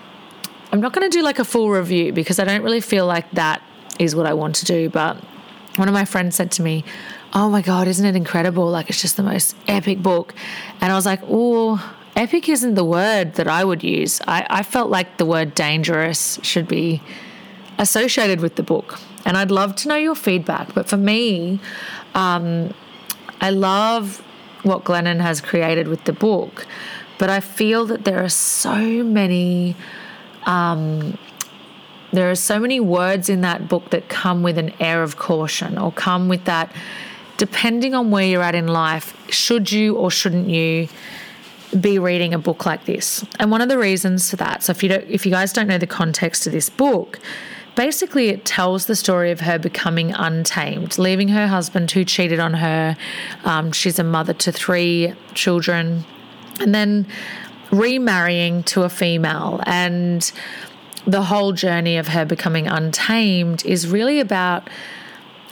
I'm 0.76 0.82
not 0.82 0.92
going 0.92 1.10
to 1.10 1.18
do 1.18 1.24
like 1.24 1.40
a 1.40 1.46
full 1.46 1.70
review 1.70 2.12
because 2.12 2.38
I 2.38 2.44
don't 2.44 2.62
really 2.62 2.82
feel 2.82 3.06
like 3.06 3.32
that 3.32 3.62
is 3.98 4.14
what 4.14 4.26
I 4.26 4.34
want 4.34 4.56
to 4.58 4.66
do. 4.66 4.90
But 4.90 5.16
one 5.78 5.88
of 5.88 5.94
my 5.94 6.04
friends 6.04 6.36
said 6.36 6.52
to 6.52 6.62
me, 6.62 6.84
Oh 7.34 7.50
my 7.50 7.62
God, 7.62 7.88
isn't 7.88 8.06
it 8.06 8.14
incredible? 8.14 8.70
Like, 8.70 8.90
it's 8.90 9.02
just 9.02 9.16
the 9.16 9.24
most 9.24 9.56
epic 9.70 10.04
book. 10.04 10.36
And 10.82 10.92
I 10.92 10.96
was 10.96 11.06
like, 11.06 11.22
Oh, 11.30 11.96
epic 12.18 12.50
isn't 12.50 12.74
the 12.74 12.84
word 12.84 13.36
that 13.36 13.48
I 13.48 13.64
would 13.64 13.86
use. 13.86 14.20
I, 14.28 14.46
I 14.50 14.64
felt 14.64 14.90
like 14.90 15.16
the 15.16 15.26
word 15.26 15.56
dangerous 15.56 16.40
should 16.44 16.68
be 16.68 17.02
associated 17.78 18.42
with 18.42 18.58
the 18.58 18.64
book. 18.64 19.00
And 19.26 19.38
I'd 19.38 19.52
love 19.52 19.78
to 19.78 19.88
know 19.88 19.96
your 19.96 20.14
feedback. 20.14 20.74
But 20.74 20.90
for 20.90 20.98
me, 20.98 21.62
um, 22.16 22.74
I 23.40 23.50
love 23.50 24.22
what 24.64 24.84
Glennon 24.84 25.22
has 25.22 25.40
created 25.40 25.88
with 25.88 26.04
the 26.04 26.12
book, 26.12 26.68
but 27.18 27.30
I 27.30 27.40
feel 27.40 27.86
that 27.86 28.04
there 28.04 28.22
are 28.22 28.28
so 28.28 28.76
many. 29.06 29.78
Um, 30.46 31.18
there 32.14 32.32
are 32.32 32.36
so 32.36 32.60
many 32.60 32.80
words 32.80 33.30
in 33.30 33.42
that 33.42 33.68
book 33.68 33.90
that 33.90 34.08
come 34.10 34.42
with 34.42 34.58
an 34.58 34.74
air 34.80 35.04
of 35.04 35.18
caution 35.18 35.78
or 35.78 35.92
come 35.92 36.30
with 36.30 36.46
that, 36.46 36.74
depending 37.38 37.94
on 37.94 38.12
where 38.12 38.26
you're 38.26 38.44
at 38.44 38.56
in 38.56 38.68
life, 38.68 39.16
should 39.30 39.72
you 39.72 39.96
or 39.96 40.10
shouldn't 40.10 40.50
you 40.50 40.88
be 41.80 42.00
reading 42.00 42.34
a 42.34 42.40
book 42.40 42.66
like 42.66 42.86
this? 42.86 43.26
And 43.40 43.52
one 43.52 43.62
of 43.62 43.70
the 43.70 43.78
reasons 43.78 44.30
for 44.30 44.38
that, 44.38 44.64
so 44.64 44.72
if 44.72 44.82
you 44.82 44.90
don't, 44.90 45.06
if 45.10 45.26
you 45.26 45.32
guys 45.32 45.52
don't 45.52 45.68
know 45.68 45.78
the 45.78 45.88
context 45.88 46.48
of 46.48 46.54
this 46.54 46.70
book, 46.70 47.20
basically 47.76 48.30
it 48.30 48.46
tells 48.46 48.86
the 48.86 48.96
story 48.96 49.32
of 49.32 49.42
her 49.42 49.60
becoming 49.60 50.14
untamed, 50.14 50.98
leaving 50.98 51.28
her 51.30 51.48
husband 51.48 51.92
who 51.92 52.06
cheated 52.06 52.40
on 52.40 52.54
her. 52.54 52.96
Um, 53.44 53.74
she's 53.74 54.00
a 54.00 54.04
mother 54.04 54.34
to 54.34 54.52
three 54.52 55.14
children, 55.34 56.06
and 56.62 56.74
then 56.74 57.08
remarrying 57.72 58.64
to 58.64 58.84
a 58.84 58.90
female 58.90 59.62
and 59.66 60.32
the 61.06 61.24
whole 61.24 61.52
journey 61.52 61.98
of 61.98 62.10
her 62.10 62.26
becoming 62.26 62.68
untamed 62.68 63.66
is 63.66 63.88
really 63.88 64.20
about 64.20 64.70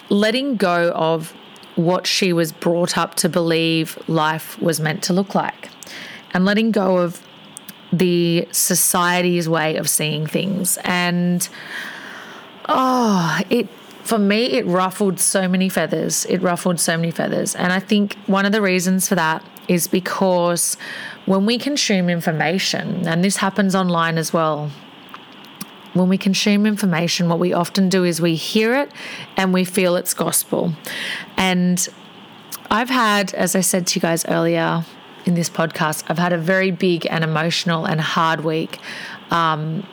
letting 0.10 0.56
go 0.56 0.92
of 0.92 1.34
what 1.76 2.06
she 2.06 2.34
was 2.34 2.52
brought 2.52 2.98
up 2.98 3.16
to 3.16 3.30
believe 3.30 3.98
life 4.08 4.60
was 4.62 4.80
meant 4.80 5.04
to 5.04 5.14
look 5.14 5.34
like 5.34 5.70
and 6.34 6.46
letting 6.46 6.72
go 6.72 6.98
of 6.98 7.22
the 7.92 8.48
society's 8.52 9.48
way 9.48 9.76
of 9.76 9.90
seeing 9.90 10.26
things. 10.26 10.78
And 10.84 11.48
oh, 12.68 13.40
it 13.50 13.68
for 14.04 14.20
me, 14.20 14.48
it 14.48 14.66
ruffled 14.66 15.20
so 15.20 15.48
many 15.48 15.70
feathers. 15.70 16.26
It 16.26 16.40
ruffled 16.40 16.80
so 16.80 16.98
many 16.98 17.12
feathers. 17.12 17.56
And 17.56 17.72
I 17.72 17.80
think 17.80 18.18
one 18.26 18.46
of 18.46 18.52
the 18.52 18.62
reasons 18.62 19.08
for 19.08 19.16
that 19.16 19.46
is 19.68 19.88
because 19.88 20.78
when 21.26 21.46
we 21.46 21.58
consume 21.58 22.10
information, 22.10 23.08
and 23.08 23.24
this 23.24 23.38
happens 23.38 23.76
online 23.76 24.18
as 24.18 24.34
well, 24.34 24.72
when 25.94 26.10
we 26.10 26.18
consume 26.18 26.66
information, 26.66 27.30
what 27.30 27.40
we 27.40 27.54
often 27.54 27.88
do 27.88 28.04
is 28.04 28.20
we 28.20 28.36
hear 28.36 28.76
it 28.76 28.92
and 29.38 29.54
we 29.54 29.64
feel 29.64 29.96
it's 29.96 30.14
gospel. 30.14 30.74
And 31.38 31.88
I've 32.70 32.90
had, 32.90 33.34
as 33.36 33.56
I 33.56 33.62
said 33.62 33.88
to 33.88 34.00
you 34.00 34.02
guys 34.02 34.26
earlier 34.26 34.84
in 35.26 35.36
this 35.36 35.50
podcast, 35.50 36.04
I've 36.08 36.18
had 36.18 36.34
a 36.34 36.38
very 36.38 36.72
big 36.72 37.06
and 37.10 37.24
emotional 37.24 37.86
and 37.86 38.02
hard 38.02 38.44
week. 38.44 38.80
Um, 39.30 39.86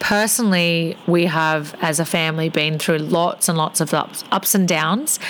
personally, 0.00 0.96
we 1.06 1.26
have, 1.26 1.76
as 1.80 2.00
a 2.00 2.04
family, 2.04 2.48
been 2.48 2.78
through 2.78 2.98
lots 2.98 3.48
and 3.48 3.56
lots 3.56 3.80
of 3.80 3.94
ups, 3.94 4.24
ups 4.32 4.54
and 4.54 4.66
downs, 4.66 5.20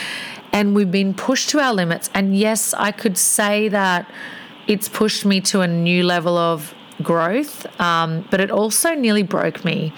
and 0.52 0.74
we've 0.74 0.90
been 0.90 1.14
pushed 1.14 1.50
to 1.50 1.60
our 1.60 1.72
limits. 1.72 2.10
And 2.14 2.36
yes, 2.36 2.74
I 2.74 2.92
could 2.92 3.16
say 3.16 3.68
that 3.68 4.10
it's 4.66 4.88
pushed 4.88 5.24
me 5.24 5.40
to 5.42 5.60
a 5.60 5.66
new 5.66 6.04
level 6.04 6.36
of 6.36 6.74
growth, 7.02 7.66
um, 7.80 8.26
but 8.30 8.40
it 8.40 8.50
also 8.50 8.94
nearly 8.94 9.22
broke 9.22 9.64
me. 9.64 9.92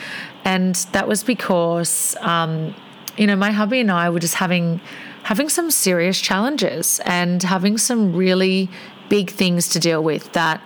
And 0.44 0.75
that 0.92 1.08
was 1.08 1.25
because, 1.25 2.16
um, 2.20 2.75
you 3.16 3.26
know, 3.26 3.37
my 3.37 3.50
hubby 3.50 3.80
and 3.80 3.90
I 3.90 4.11
were 4.11 4.20
just 4.20 4.37
having 4.37 4.80
having 5.25 5.49
some 5.49 5.70
serious 5.70 6.20
challenges 6.20 7.00
and 7.06 7.42
having 7.42 7.78
some 7.78 8.14
really 8.14 8.68
big 9.08 9.30
things 9.30 9.68
to 9.70 9.80
deal 9.80 10.02
with 10.02 10.30
that 10.32 10.61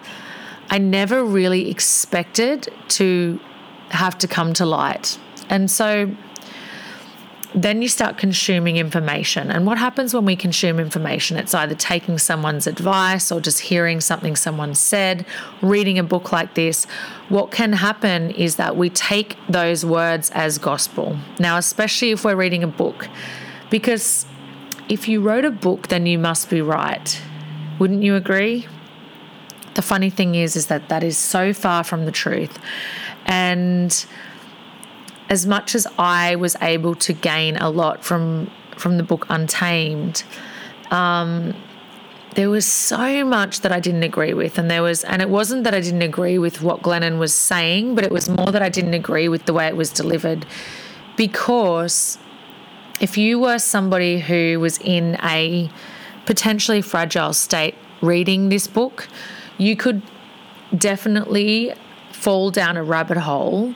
I 0.69 0.79
never 0.79 1.25
really 1.25 1.71
expected 1.71 2.69
to 2.89 3.39
have 3.91 4.19
to 4.19 4.29
come 4.29 4.53
to 4.55 4.67
light. 4.67 5.19
And 5.49 5.71
so 5.71 6.11
then 7.55 7.81
you 7.81 7.89
start 7.89 8.19
consuming 8.19 8.77
information. 8.77 9.51
And 9.51 9.65
what 9.65 9.79
happens 9.79 10.13
when 10.13 10.25
we 10.25 10.37
consume 10.37 10.79
information? 10.79 11.37
It's 11.39 11.55
either 11.55 11.75
taking 11.75 12.19
someone's 12.19 12.67
advice 12.67 13.33
or 13.33 13.41
just 13.41 13.61
hearing 13.61 14.01
something 14.01 14.37
someone 14.37 14.75
said, 14.75 15.25
reading 15.63 15.99
a 15.99 16.03
book 16.03 16.31
like 16.31 16.55
this. 16.55 16.85
What 17.29 17.51
can 17.51 17.73
happen 17.73 18.31
is 18.33 18.57
that 18.57 18.77
we 18.77 18.91
take 18.91 19.37
those 19.49 19.85
words 19.85 20.31
as 20.35 20.59
gospel. 20.59 21.17
Now, 21.39 21.57
especially 21.57 22.11
if 22.11 22.25
we're 22.25 22.37
reading 22.37 22.63
a 22.63 22.69
book, 22.69 23.09
because 23.71 24.27
if 24.89 25.09
you 25.09 25.21
wrote 25.21 25.45
a 25.45 25.51
book, 25.51 25.89
then 25.89 26.07
you 26.07 26.19
must 26.19 26.51
be 26.51 26.61
right. 26.61 27.21
Wouldn't 27.79 28.03
you 28.03 28.15
agree? 28.15 28.67
The 29.75 29.83
funny 29.83 30.11
thing 30.11 30.35
is, 30.35 30.57
is 30.57 30.67
that 30.67 30.89
that 30.89 31.03
is 31.03 31.17
so 31.17 31.53
far 31.53 31.85
from 31.85 32.05
the 32.05 32.13
truth. 32.13 32.59
And 33.25 34.05
as 35.29 35.47
much 35.47 35.75
as 35.75 35.87
I 35.99 36.37
was 36.37 36.57
able 36.61 36.95
to 36.97 37.13
gain 37.13 37.57
a 37.57 37.71
lot 37.71 38.05
from 38.05 38.51
from 38.77 38.97
the 38.97 39.03
book 39.03 39.27
Untamed, 39.29 40.23
um, 40.93 41.55
there 42.35 42.49
was 42.49 42.65
so 42.65 43.25
much 43.25 43.63
that 43.63 43.73
I 43.73 43.81
didn't 43.81 44.05
agree 44.05 44.33
with, 44.33 44.59
and 44.59 44.71
there 44.71 44.83
was, 44.83 45.03
and 45.03 45.21
it 45.21 45.29
wasn't 45.29 45.65
that 45.65 45.75
I 45.75 45.81
didn't 45.81 46.03
agree 46.03 46.39
with 46.39 46.63
what 46.63 46.83
Glennon 46.83 47.19
was 47.19 47.35
saying, 47.35 47.97
but 47.97 48.05
it 48.05 48.13
was 48.13 48.29
more 48.29 48.53
that 48.53 48.63
I 48.63 48.69
didn't 48.69 48.95
agree 48.95 49.29
with 49.29 49.47
the 49.47 49.53
way 49.53 49.67
it 49.67 49.77
was 49.77 49.91
delivered, 49.91 50.47
because 51.17 52.19
if 53.01 53.19
you 53.19 53.41
were 53.41 53.59
somebody 53.59 54.21
who 54.21 54.61
was 54.61 54.79
in 54.79 55.17
a 55.25 55.69
potentially 56.27 56.83
fragile 56.83 57.33
state 57.33 57.75
reading 58.01 58.49
this 58.49 58.69
book, 58.69 59.09
you 59.57 59.75
could 59.75 60.03
definitely 60.77 61.75
fall 62.13 62.51
down 62.53 62.77
a 62.77 62.85
rabbit 62.85 63.17
hole 63.17 63.75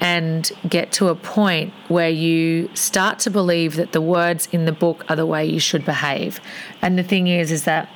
and 0.00 0.50
get 0.68 0.92
to 0.92 1.08
a 1.08 1.14
point 1.14 1.72
where 1.88 2.10
you 2.10 2.70
start 2.74 3.18
to 3.20 3.30
believe 3.30 3.76
that 3.76 3.92
the 3.92 4.00
words 4.00 4.48
in 4.52 4.64
the 4.64 4.72
book 4.72 5.04
are 5.08 5.16
the 5.16 5.26
way 5.26 5.44
you 5.44 5.58
should 5.58 5.84
behave. 5.84 6.40
And 6.82 6.98
the 6.98 7.02
thing 7.02 7.28
is, 7.28 7.50
is 7.50 7.64
that 7.64 7.88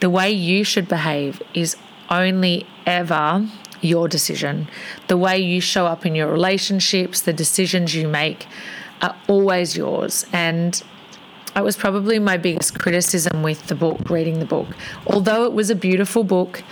the 0.00 0.10
way 0.10 0.30
you 0.30 0.64
should 0.64 0.88
behave 0.88 1.42
is 1.54 1.76
only 2.10 2.66
ever 2.86 3.46
your 3.80 4.08
decision. 4.08 4.68
The 5.08 5.16
way 5.16 5.38
you 5.38 5.60
show 5.60 5.86
up 5.86 6.06
in 6.06 6.14
your 6.14 6.30
relationships, 6.30 7.20
the 7.22 7.32
decisions 7.32 7.94
you 7.94 8.08
make 8.08 8.46
are 9.02 9.16
always 9.28 9.76
yours. 9.76 10.24
And 10.32 10.82
it 11.54 11.62
was 11.62 11.76
probably 11.76 12.18
my 12.18 12.36
biggest 12.36 12.78
criticism 12.78 13.42
with 13.42 13.66
the 13.66 13.74
book, 13.74 14.08
reading 14.08 14.38
the 14.38 14.46
book. 14.46 14.68
Although 15.06 15.44
it 15.44 15.52
was 15.52 15.68
a 15.68 15.74
beautiful 15.74 16.24
book 16.24 16.62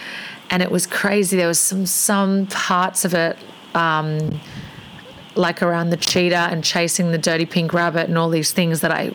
and 0.49 0.63
it 0.63 0.71
was 0.71 0.87
crazy, 0.87 1.37
there 1.37 1.49
was 1.49 1.59
some 1.59 1.85
some 1.87 2.47
parts 2.47 3.05
of 3.05 3.13
it 3.13 3.37
um, 3.75 4.41
like 5.37 5.63
around 5.63 5.91
the 5.91 5.97
cheetah 5.97 6.49
and 6.51 6.65
chasing 6.65 7.13
the 7.13 7.19
dirty 7.19 7.47
pink 7.47 7.73
rabbit 7.73 8.09
and 8.09 8.19
all 8.19 8.29
these 8.29 8.53
things 8.53 8.81
that 8.81 8.91
I 8.91 9.15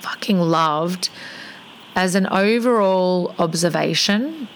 fucking 0.00 0.40
loved. 0.40 1.08
As 1.94 2.14
an 2.14 2.26
overall 2.28 3.34
observation, 3.38 4.48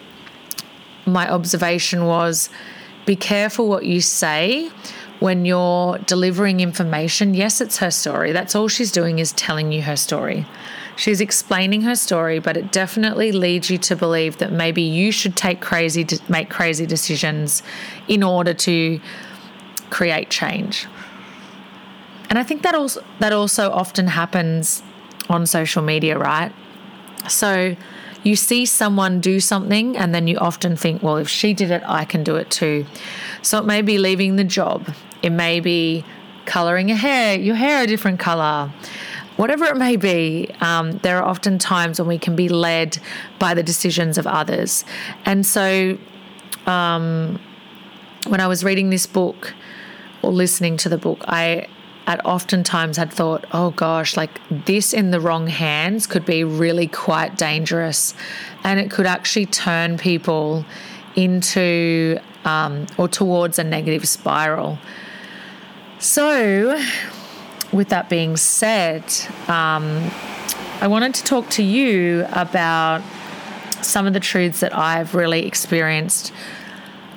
my 1.06 1.30
observation 1.30 2.04
was 2.06 2.50
be 3.06 3.16
careful 3.16 3.68
what 3.68 3.84
you 3.84 4.00
say 4.00 4.70
when 5.20 5.44
you're 5.44 5.98
delivering 5.98 6.60
information. 6.60 7.34
Yes, 7.34 7.60
it's 7.60 7.78
her 7.78 7.90
story. 7.90 8.32
That's 8.32 8.54
all 8.54 8.68
she's 8.68 8.92
doing 8.92 9.18
is 9.18 9.32
telling 9.32 9.72
you 9.72 9.82
her 9.82 9.96
story. 9.96 10.46
She's 10.96 11.20
explaining 11.20 11.82
her 11.82 11.94
story, 11.94 12.40
but 12.40 12.56
it 12.56 12.72
definitely 12.72 13.32
leads 13.32 13.70
you 13.70 13.78
to 13.78 13.96
believe 13.96 14.38
that 14.38 14.52
maybe 14.52 14.82
you 14.82 15.12
should 15.12 15.36
take 15.36 15.60
crazy 15.60 16.06
make 16.28 16.50
crazy 16.50 16.86
decisions 16.86 17.62
in 18.06 18.22
order 18.22 18.52
to 18.52 19.00
create 19.90 20.30
change. 20.30 20.86
And 22.28 22.38
I 22.38 22.44
think 22.44 22.62
that 22.62 22.74
also 22.74 23.04
that 23.18 23.32
also 23.32 23.70
often 23.70 24.06
happens 24.06 24.82
on 25.28 25.46
social 25.46 25.82
media, 25.82 26.16
right? 26.16 26.52
So 27.28 27.76
you 28.22 28.36
see 28.36 28.66
someone 28.66 29.20
do 29.20 29.40
something 29.40 29.96
and 29.96 30.14
then 30.14 30.26
you 30.28 30.36
often 30.38 30.76
think, 30.76 31.02
well, 31.02 31.16
if 31.16 31.28
she 31.28 31.54
did 31.54 31.70
it, 31.70 31.82
I 31.86 32.04
can 32.04 32.22
do 32.22 32.36
it 32.36 32.50
too. 32.50 32.86
So 33.42 33.58
it 33.58 33.64
may 33.64 33.82
be 33.82 33.98
leaving 33.98 34.36
the 34.36 34.44
job. 34.44 34.94
It 35.22 35.30
may 35.30 35.60
be 35.60 36.04
coloring 36.44 36.88
your 36.88 36.98
hair, 36.98 37.38
your 37.38 37.54
hair 37.54 37.82
a 37.82 37.86
different 37.86 38.20
color. 38.20 38.72
Whatever 39.36 39.64
it 39.66 39.76
may 39.76 39.96
be, 39.96 40.50
um, 40.60 40.98
there 40.98 41.18
are 41.18 41.24
often 41.24 41.58
times 41.58 41.98
when 41.98 42.08
we 42.08 42.18
can 42.18 42.36
be 42.36 42.48
led 42.48 42.98
by 43.38 43.54
the 43.54 43.62
decisions 43.62 44.18
of 44.18 44.26
others. 44.26 44.84
And 45.24 45.46
so, 45.46 45.96
um, 46.66 47.40
when 48.26 48.40
I 48.40 48.46
was 48.48 48.64
reading 48.64 48.90
this 48.90 49.06
book 49.06 49.54
or 50.22 50.32
listening 50.32 50.76
to 50.78 50.88
the 50.88 50.98
book, 50.98 51.24
I 51.26 51.68
had 52.06 52.20
oftentimes 52.24 52.96
had 52.96 53.12
thought, 53.12 53.44
oh 53.52 53.70
gosh, 53.70 54.16
like 54.16 54.40
this 54.50 54.92
in 54.92 55.10
the 55.10 55.20
wrong 55.20 55.46
hands 55.46 56.06
could 56.06 56.24
be 56.24 56.42
really 56.44 56.86
quite 56.86 57.36
dangerous. 57.36 58.14
And 58.64 58.80
it 58.80 58.90
could 58.90 59.06
actually 59.06 59.46
turn 59.46 59.96
people 59.98 60.64
into 61.14 62.18
um, 62.44 62.86
or 62.96 63.08
towards 63.08 63.58
a 63.58 63.64
negative 63.64 64.08
spiral. 64.08 64.78
So, 65.98 66.82
with 67.72 67.90
that 67.90 68.08
being 68.08 68.36
said, 68.36 69.04
um, 69.46 70.10
I 70.80 70.88
wanted 70.88 71.14
to 71.14 71.24
talk 71.24 71.50
to 71.50 71.62
you 71.62 72.26
about 72.32 73.02
some 73.82 74.06
of 74.06 74.14
the 74.14 74.20
truths 74.20 74.60
that 74.60 74.76
I've 74.76 75.14
really 75.14 75.46
experienced, 75.46 76.32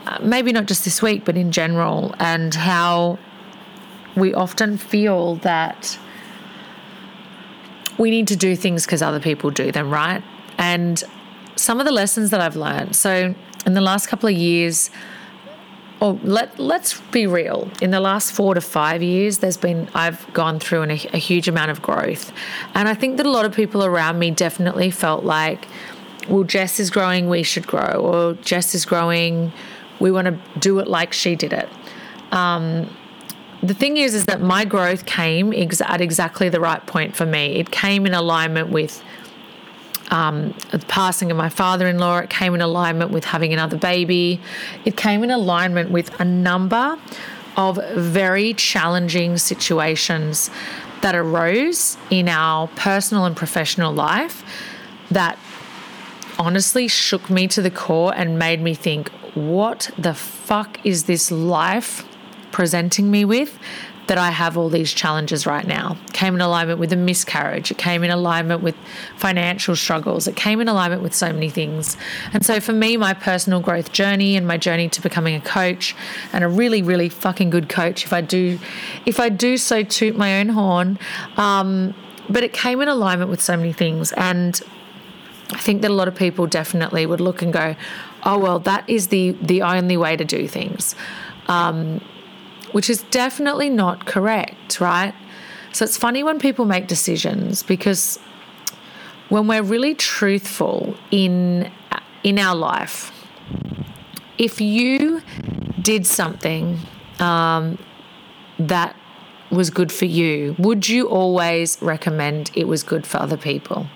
Uh, 0.06 0.20
maybe 0.22 0.52
not 0.52 0.66
just 0.66 0.84
this 0.84 1.02
week, 1.02 1.24
but 1.24 1.38
in 1.38 1.52
general, 1.52 2.14
and 2.20 2.54
how 2.54 3.18
we 4.16 4.34
often 4.34 4.78
feel 4.78 5.36
that 5.38 5.98
we 7.98 8.12
need 8.12 8.28
to 8.28 8.36
do 8.36 8.56
things 8.56 8.86
because 8.86 9.02
other 9.02 9.20
people 9.20 9.50
do 9.50 9.72
them, 9.72 9.90
right? 9.90 10.24
And 10.58 11.02
some 11.56 11.80
of 11.80 11.86
the 11.86 11.92
lessons 11.92 12.32
that 12.32 12.42
I've 12.42 12.56
learned. 12.56 12.96
So, 12.96 13.34
in 13.66 13.74
the 13.74 13.82
last 13.82 14.08
couple 14.08 14.28
of 14.28 14.36
years, 14.36 14.90
or 16.04 16.20
let 16.24 16.60
let's 16.60 17.00
be 17.12 17.26
real. 17.28 17.72
In 17.82 17.92
the 17.92 18.02
last 18.02 18.34
four 18.34 18.54
to 18.56 18.62
five 18.62 19.02
years, 19.02 19.38
there's 19.38 19.58
been 19.58 19.88
I've 19.96 20.32
gone 20.34 20.60
through 20.60 20.82
an, 20.82 20.92
a 20.92 21.18
huge 21.18 21.48
amount 21.48 21.72
of 21.72 21.82
growth, 21.82 22.34
and 22.74 22.90
I 22.90 22.94
think 22.94 23.18
that 23.18 23.26
a 23.26 23.32
lot 23.32 23.46
of 23.46 23.56
people 23.56 23.86
around 23.86 24.20
me 24.20 24.32
definitely 24.32 24.92
felt 24.92 25.24
like, 25.24 25.66
well, 26.28 26.44
Jess 26.44 26.80
is 26.80 26.90
growing, 26.90 27.30
we 27.30 27.44
should 27.44 27.66
grow, 27.66 27.94
or 27.94 28.34
Jess 28.36 28.76
is 28.76 28.86
growing, 28.86 29.54
we 30.00 30.12
want 30.12 30.28
to 30.28 30.60
do 30.60 30.80
it 30.80 30.88
like 30.88 31.14
she 31.14 31.36
did 31.36 31.54
it. 31.54 31.70
Um, 32.32 32.90
the 33.62 33.74
thing 33.74 33.98
is, 33.98 34.14
is 34.14 34.26
that 34.26 34.42
my 34.42 34.66
growth 34.66 35.06
came 35.06 35.54
ex- 35.54 35.82
at 35.82 36.02
exactly 36.02 36.50
the 36.50 36.60
right 36.60 36.86
point 36.86 37.16
for 37.16 37.26
me. 37.26 37.56
It 37.56 37.72
came 37.72 38.06
in 38.06 38.14
alignment 38.14 38.70
with 38.70 39.02
um, 40.12 40.54
the 40.72 40.80
passing 40.80 41.32
of 41.32 41.38
my 41.38 41.50
father 41.50 41.88
in 41.88 41.98
law. 41.98 42.20
It 42.20 42.30
came 42.30 42.54
in 42.54 42.62
alignment 42.62 43.12
with 43.12 43.24
having 43.24 43.54
another 43.54 43.78
baby. 43.78 44.42
It 44.84 44.98
came 44.98 45.24
in 45.24 45.32
alignment 45.32 45.92
with 45.92 46.20
a 46.20 46.26
number 46.26 47.00
of 47.56 47.80
very 47.96 48.54
challenging 48.54 49.38
situations 49.38 50.50
that 51.02 51.16
arose 51.16 51.98
in 52.10 52.28
our 52.28 52.68
personal 52.70 53.26
and 53.26 53.36
professional 53.36 53.94
life 53.94 54.44
that 55.12 55.38
honestly 56.40 56.88
shook 56.88 57.30
me 57.30 57.48
to 57.48 57.62
the 57.62 57.72
core 57.72 58.14
and 58.16 58.40
made 58.40 58.62
me 58.62 58.74
think, 58.74 59.12
what 59.36 59.90
the 59.98 60.14
fuck 60.14 60.86
is 60.86 61.04
this 61.06 61.32
life 61.32 62.06
presenting 62.52 63.10
me 63.10 63.26
with 63.26 63.60
that 64.08 64.18
I 64.18 64.32
have 64.32 64.58
all 64.58 64.70
these 64.70 64.92
challenges 64.92 65.46
right 65.46 65.66
now. 65.66 65.98
Came 66.12 66.36
in 66.36 66.42
alignment 66.42 66.80
with 66.80 66.92
a 66.92 66.98
miscarriage. 66.98 67.72
It 67.72 67.78
came 67.78 68.04
in 68.04 68.12
alignment 68.12 68.62
with 68.62 68.76
financial 69.16 69.76
struggles. 69.76 70.28
It 70.28 70.36
came 70.36 70.60
in 70.60 70.68
alignment 70.68 71.02
with 71.02 71.14
so 71.14 71.32
many 71.32 71.50
things. 71.50 71.96
And 72.34 72.46
so 72.46 72.60
for 72.60 72.74
me, 72.74 72.98
my 72.98 73.14
personal 73.14 73.62
growth 73.62 73.94
journey 73.94 74.36
and 74.36 74.46
my 74.46 74.58
journey 74.58 74.90
to 74.90 75.02
becoming 75.02 75.36
a 75.36 75.42
coach 75.42 75.96
and 76.34 76.44
a 76.44 76.50
really, 76.50 76.82
really 76.82 77.10
fucking 77.10 77.50
good 77.50 77.70
coach, 77.70 78.06
if 78.06 78.12
I 78.12 78.22
do, 78.22 78.60
if 79.06 79.20
I 79.20 79.30
do 79.30 79.58
so 79.58 79.84
toot 79.84 80.18
my 80.18 80.40
own 80.40 80.50
horn, 80.50 81.00
um, 81.38 81.94
but 82.30 82.44
it 82.44 82.52
came 82.52 82.82
in 82.82 82.90
alignment 82.90 83.30
with 83.30 83.42
so 83.42 83.56
many 83.56 83.72
things. 83.72 84.12
And 84.14 84.60
I 85.52 85.60
think 85.60 85.82
that 85.82 85.92
a 85.92 85.94
lot 85.94 86.08
of 86.08 86.16
people 86.16 86.46
definitely 86.48 87.06
would 87.06 87.22
look 87.22 87.42
and 87.42 87.54
go, 87.54 87.76
"Oh 88.26 88.38
well, 88.38 88.60
that 88.60 88.90
is 88.90 89.08
the 89.08 89.32
the 89.42 89.62
only 89.62 89.98
way 89.98 90.16
to 90.16 90.26
do 90.26 90.48
things." 90.48 90.96
Um, 91.48 92.02
which 92.72 92.90
is 92.90 93.04
definitely 93.12 93.70
not 93.70 94.06
correct, 94.06 94.80
right? 94.80 95.14
So 95.74 95.86
it's 95.86 95.98
funny 95.98 96.24
when 96.24 96.40
people 96.40 96.66
make 96.66 96.88
decisions 96.88 97.64
because 97.64 98.20
when 99.30 99.48
we're 99.48 99.64
really 99.64 99.96
truthful 99.96 100.96
in 101.12 101.72
in 102.24 102.40
our 102.40 102.56
life, 102.56 103.12
if 104.38 104.62
you 104.62 105.22
did 105.82 106.06
something 106.06 106.80
um, 107.20 107.78
that 108.60 108.96
was 109.52 109.70
good 109.70 109.92
for 109.92 110.06
you, 110.06 110.56
would 110.58 110.88
you 110.88 111.08
always 111.08 111.78
recommend 111.82 112.52
it 112.56 112.68
was 112.68 112.84
good 112.84 113.06
for 113.06 113.18
other 113.18 113.38
people? 113.38 113.88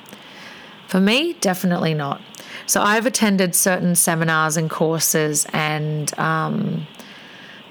For 0.87 0.99
me, 0.99 1.33
definitely 1.33 1.93
not. 1.93 2.21
So 2.67 2.81
I've 2.81 3.05
attended 3.05 3.55
certain 3.55 3.95
seminars 3.95 4.57
and 4.57 4.69
courses 4.69 5.47
and 5.53 6.17
um, 6.19 6.85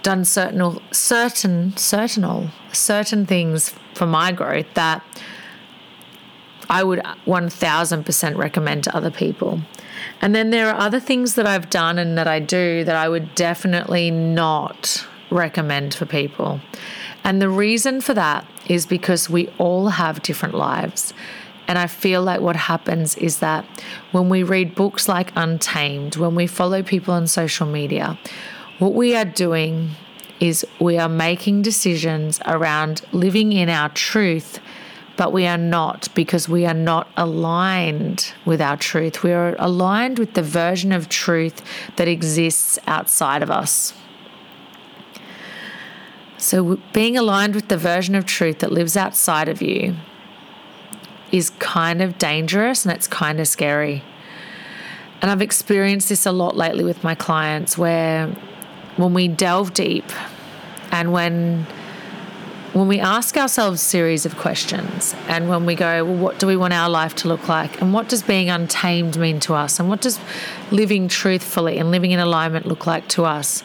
done 0.03 0.25
certain 0.25 0.81
certain 0.91 1.76
certain 1.76 2.50
certain 2.73 3.26
things 3.26 3.75
for 3.95 4.07
my 4.07 4.33
growth 4.33 4.67
that 4.75 5.05
I 6.69 6.83
would 6.83 7.00
1000% 7.26 8.37
recommend 8.37 8.85
to 8.85 8.97
other 8.97 9.11
people. 9.11 9.61
And 10.21 10.35
then 10.35 10.50
there 10.50 10.69
are 10.69 10.81
other 10.81 11.00
things 11.00 11.35
that 11.35 11.47
I've 11.47 11.71
done 11.71 11.99
and 11.99 12.19
that 12.19 12.26
I 12.26 12.41
do 12.41 12.83
that 12.85 12.97
I 12.97 13.09
would 13.09 13.35
definitely 13.35 14.11
not 14.11 15.07
recommend 15.31 15.95
for 15.95 16.07
people. 16.07 16.61
And 17.23 17.41
the 17.43 17.49
reason 17.49 18.00
for 18.00 18.15
that 18.15 18.47
is 18.69 18.87
because 18.87 19.28
we 19.30 19.49
all 19.59 19.89
have 19.89 20.23
different 20.23 20.54
lives. 20.54 21.13
And 21.69 21.79
I 21.79 21.87
feel 21.87 22.23
like 22.23 22.41
what 22.41 22.57
happens 22.57 23.17
is 23.17 23.41
that 23.41 23.65
when 24.13 24.29
we 24.29 24.43
read 24.43 24.75
books 24.75 25.09
like 25.09 25.33
Untamed, 25.35 26.17
when 26.17 26.35
we 26.35 26.47
follow 26.47 26.83
people 26.83 27.15
on 27.15 27.26
social 27.26 27.67
media, 27.67 28.19
what 28.79 28.95
we 28.95 29.17
are 29.17 29.25
doing 29.25 29.91
is 30.39 30.67
we 30.81 30.99
are 30.99 31.09
making 31.09 31.63
decisions 31.63 32.41
around 32.47 33.02
living 33.13 33.52
in 33.52 33.69
our 33.69 33.89
truth, 33.89 34.61
but 35.17 35.33
we 35.33 35.47
are 35.47 35.59
not 35.59 36.09
because 36.15 36.49
we 36.49 36.67
are 36.67 36.75
not 36.75 37.09
aligned 37.17 38.33
with 38.45 38.61
our 38.61 38.76
truth. 38.76 39.23
We 39.23 39.33
are 39.33 39.57
aligned 39.59 40.19
with 40.19 40.35
the 40.35 40.43
version 40.43 40.93
of 40.93 41.09
truth 41.09 41.63
that 41.97 42.07
exists 42.07 42.79
outside 42.87 43.43
of 43.43 43.50
us. 43.50 43.95
So, 46.39 46.79
being 46.93 47.17
aligned 47.17 47.55
with 47.55 47.69
the 47.69 47.79
version 47.79 48.15
of 48.15 48.26
truth 48.26 48.59
that 48.59 48.71
lives 48.71 48.95
outside 48.95 49.49
of 49.49 49.63
you 49.63 49.97
is 51.32 51.50
kind 51.58 52.02
of 52.02 52.19
dangerous 52.19 52.84
and 52.84 52.95
it's 52.95 53.08
kind 53.08 53.41
of 53.41 53.49
scary. 53.49 54.02
And 55.23 55.30
I've 55.30 55.43
experienced 55.43 56.08
this 56.08 56.26
a 56.26 56.32
lot 56.32 56.56
lately 56.56 56.84
with 56.84 57.02
my 57.02 57.15
clients 57.15 57.76
where 57.76 58.28
when 58.97 59.15
we 59.15 59.28
delve 59.28 59.75
deep 59.75 60.04
and 60.93 61.12
when 61.12 61.67
when 62.73 62.89
we 62.89 63.00
ask 63.00 63.39
ourselves 63.39 63.80
a 63.80 63.84
series 63.84 64.26
of 64.26 64.36
questions 64.36 65.15
and 65.28 65.49
when 65.49 65.65
we 65.65 65.75
go 65.75 66.04
well 66.04 66.15
what 66.15 66.39
do 66.39 66.47
we 66.47 66.58
want 66.58 66.75
our 66.75 66.91
life 66.91 67.15
to 67.17 67.28
look 67.28 67.49
like? 67.49 67.80
And 67.80 67.95
what 67.95 68.08
does 68.08 68.23
being 68.23 68.50
untamed 68.50 69.17
mean 69.17 69.41
to 69.41 69.54
us? 69.54 69.80
And 69.80 69.89
what 69.89 70.02
does 70.02 70.21
living 70.71 71.08
truthfully 71.08 71.78
and 71.78 71.91
living 71.91 72.10
in 72.10 72.21
alignment 72.21 72.67
look 72.67 72.86
like 72.86 73.08
to 73.08 73.25
us? 73.25 73.65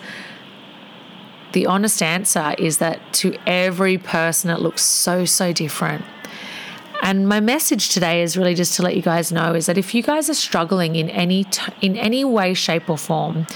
The 1.51 1.65
honest 1.65 2.01
answer 2.01 2.55
is 2.57 2.77
that 2.77 3.01
to 3.13 3.37
every 3.45 3.97
person 3.97 4.49
it 4.49 4.61
looks 4.61 4.81
so 4.81 5.25
so 5.25 5.51
different 5.51 6.05
and 7.01 7.27
my 7.27 7.39
message 7.39 7.89
today 7.89 8.21
is 8.21 8.37
really 8.37 8.55
just 8.55 8.75
to 8.75 8.83
let 8.83 8.95
you 8.95 9.01
guys 9.01 9.31
know 9.31 9.53
is 9.53 9.65
that 9.65 9.77
if 9.77 9.93
you 9.93 10.03
guys 10.03 10.29
are 10.29 10.35
struggling 10.35 10.95
in 10.95 11.09
any 11.09 11.43
t- 11.45 11.73
in 11.81 11.97
any 11.97 12.23
way 12.23 12.53
shape 12.53 12.89
or 12.89 12.97
form 12.97 13.47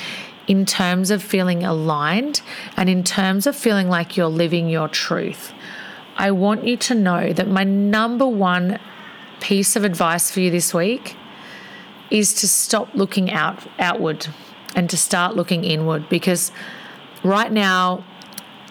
in 0.47 0.65
terms 0.65 1.11
of 1.11 1.23
feeling 1.23 1.63
aligned 1.63 2.41
and 2.77 2.89
in 2.89 3.03
terms 3.03 3.47
of 3.47 3.55
feeling 3.55 3.87
like 3.87 4.15
you're 4.15 4.27
living 4.27 4.69
your 4.69 4.87
truth. 4.87 5.53
I 6.17 6.31
want 6.31 6.63
you 6.65 6.77
to 6.77 6.95
know 6.95 7.33
that 7.33 7.47
my 7.47 7.63
number 7.63 8.27
one 8.27 8.79
piece 9.41 9.75
of 9.75 9.83
advice 9.83 10.31
for 10.31 10.39
you 10.39 10.51
this 10.51 10.73
week 10.73 11.15
is 12.09 12.33
to 12.35 12.47
stop 12.47 12.93
looking 12.93 13.31
out 13.31 13.67
outward 13.79 14.27
and 14.75 14.89
to 14.89 14.97
start 14.97 15.35
looking 15.35 15.63
inward 15.63 16.07
because 16.09 16.51
right 17.23 17.51
now 17.51 18.03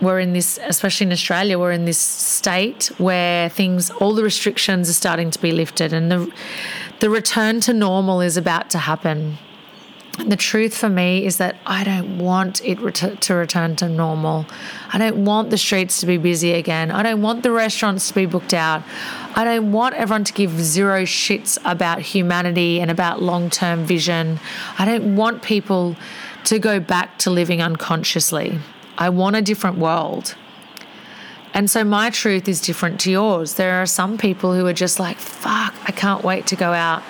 we're 0.01 0.21
in 0.21 0.33
this 0.33 0.59
especially 0.65 1.07
in 1.07 1.13
Australia 1.13 1.59
we're 1.59 1.73
in 1.73 1.85
this 1.85 1.99
state 1.99 2.91
where 2.99 3.49
things 3.49 3.91
all 3.91 4.15
the 4.15 4.23
restrictions 4.23 4.91
are 4.91 4.95
starting 4.95 5.31
to 5.31 5.41
be 5.41 5.53
lifted 5.53 5.93
and 5.93 6.11
the 6.11 6.33
the 7.01 7.11
return 7.11 7.61
to 7.61 7.73
normal 7.73 8.21
is 8.21 8.37
about 8.37 8.71
to 8.71 8.79
happen 8.79 9.39
and 10.19 10.31
the 10.31 10.37
truth 10.37 10.77
for 10.77 10.89
me 10.89 11.25
is 11.25 11.39
that 11.39 11.57
I 11.67 11.83
don't 11.83 12.19
want 12.19 12.65
it 12.65 12.81
ret- 12.81 13.21
to 13.21 13.35
return 13.35 13.75
to 13.77 13.89
normal. 13.89 14.47
I 14.93 14.99
don't 14.99 15.25
want 15.25 15.51
the 15.51 15.59
streets 15.59 15.99
to 16.01 16.07
be 16.07 16.19
busy 16.19 16.53
again. 16.53 16.93
I 16.93 17.03
don't 17.03 17.21
want 17.21 17.43
the 17.43 17.51
restaurants 17.51 18.09
to 18.09 18.15
be 18.15 18.25
booked 18.25 18.55
out. 18.55 18.85
I 19.35 19.43
don't 19.43 19.73
want 19.73 19.97
everyone 19.97 20.23
to 20.25 20.33
give 20.33 20.53
zero 20.61 21.03
shits 21.03 21.59
about 21.65 22.01
humanity 22.01 22.81
and 22.81 22.93
about 22.93 23.23
long 23.23 23.51
term 23.51 23.85
vision. 23.85 24.39
I 24.79 24.85
don't 24.85 25.17
want 25.17 25.43
people 25.43 25.97
to 26.45 26.59
go 26.61 26.79
back 26.79 27.19
to 27.19 27.31
living 27.31 27.61
unconsciously. 27.61 28.61
I 28.99 29.09
want 29.09 29.37
a 29.37 29.43
different 29.43 29.79
world. 29.79 30.37
And 31.53 31.71
so 31.71 31.85
my 31.85 32.11
truth 32.11 32.49
is 32.49 32.61
different 32.61 33.01
to 33.03 33.11
yours. 33.11 33.55
There 33.55 33.81
are 33.81 33.87
some 33.87 34.19
people 34.19 34.55
who 34.55 34.67
are 34.67 34.73
just 34.73 34.99
like, 34.99 35.19
fuck, 35.19 35.75
I 35.87 35.93
can't 35.93 36.25
wait 36.25 36.47
to 36.49 36.57
go 36.57 36.73
out 36.73 37.03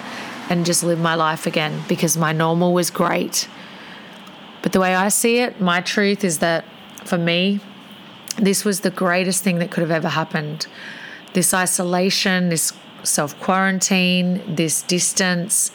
and 0.51 0.67
just 0.67 0.85
live 0.85 1.01
my 1.01 1.15
life 1.15 1.47
again 1.47 1.83
because 1.89 2.17
my 2.17 2.33
normal 2.33 2.75
was 2.75 2.91
great. 2.91 3.49
But 4.63 4.73
the 4.73 4.81
way 4.81 4.95
I 4.95 5.09
see 5.09 5.39
it, 5.39 5.61
my 5.61 5.81
truth 5.81 6.25
is 6.25 6.41
that 6.41 6.65
for 7.05 7.19
me, 7.19 7.61
this 8.37 8.65
was 8.65 8.81
the 8.81 8.91
greatest 8.91 9.43
thing 9.43 9.59
that 9.61 9.71
could 9.71 9.81
have 9.81 9.91
ever 9.91 10.09
happened. 10.09 10.67
This 11.33 11.55
isolation, 11.55 12.49
this 12.49 12.73
self 13.03 13.39
quarantine, 13.41 14.43
this 14.47 14.83
distance, 14.83 15.71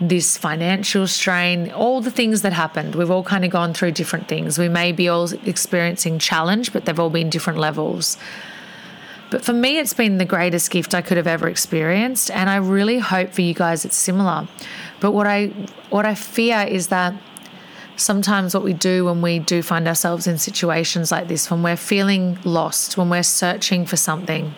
this 0.00 0.36
financial 0.36 1.06
strain, 1.06 1.70
all 1.70 2.00
the 2.00 2.10
things 2.10 2.42
that 2.42 2.52
happened. 2.52 2.94
We've 2.94 3.10
all 3.10 3.22
kind 3.22 3.44
of 3.44 3.50
gone 3.50 3.74
through 3.74 3.92
different 3.92 4.28
things. 4.28 4.58
We 4.58 4.68
may 4.68 4.92
be 4.92 5.08
all 5.08 5.30
experiencing 5.46 6.18
challenge, 6.18 6.72
but 6.72 6.84
they've 6.84 6.98
all 6.98 7.10
been 7.10 7.30
different 7.30 7.58
levels. 7.58 8.16
But 9.30 9.44
for 9.44 9.52
me, 9.52 9.78
it's 9.78 9.94
been 9.94 10.18
the 10.18 10.24
greatest 10.24 10.70
gift 10.70 10.94
I 10.94 11.02
could 11.02 11.16
have 11.16 11.26
ever 11.26 11.48
experienced, 11.48 12.30
and 12.30 12.50
I 12.50 12.56
really 12.56 12.98
hope 12.98 13.32
for 13.32 13.42
you 13.42 13.54
guys 13.54 13.84
it's 13.84 13.96
similar. 13.96 14.48
But 15.00 15.12
what 15.12 15.26
I 15.26 15.46
what 15.90 16.06
I 16.06 16.14
fear 16.14 16.60
is 16.68 16.88
that 16.88 17.14
sometimes 17.96 18.54
what 18.54 18.64
we 18.64 18.72
do 18.72 19.04
when 19.04 19.22
we 19.22 19.38
do 19.38 19.62
find 19.62 19.86
ourselves 19.86 20.26
in 20.26 20.38
situations 20.38 21.10
like 21.10 21.28
this, 21.28 21.50
when 21.50 21.62
we're 21.62 21.76
feeling 21.76 22.38
lost, 22.44 22.96
when 22.96 23.08
we're 23.08 23.22
searching 23.22 23.86
for 23.86 23.96
something, 23.96 24.54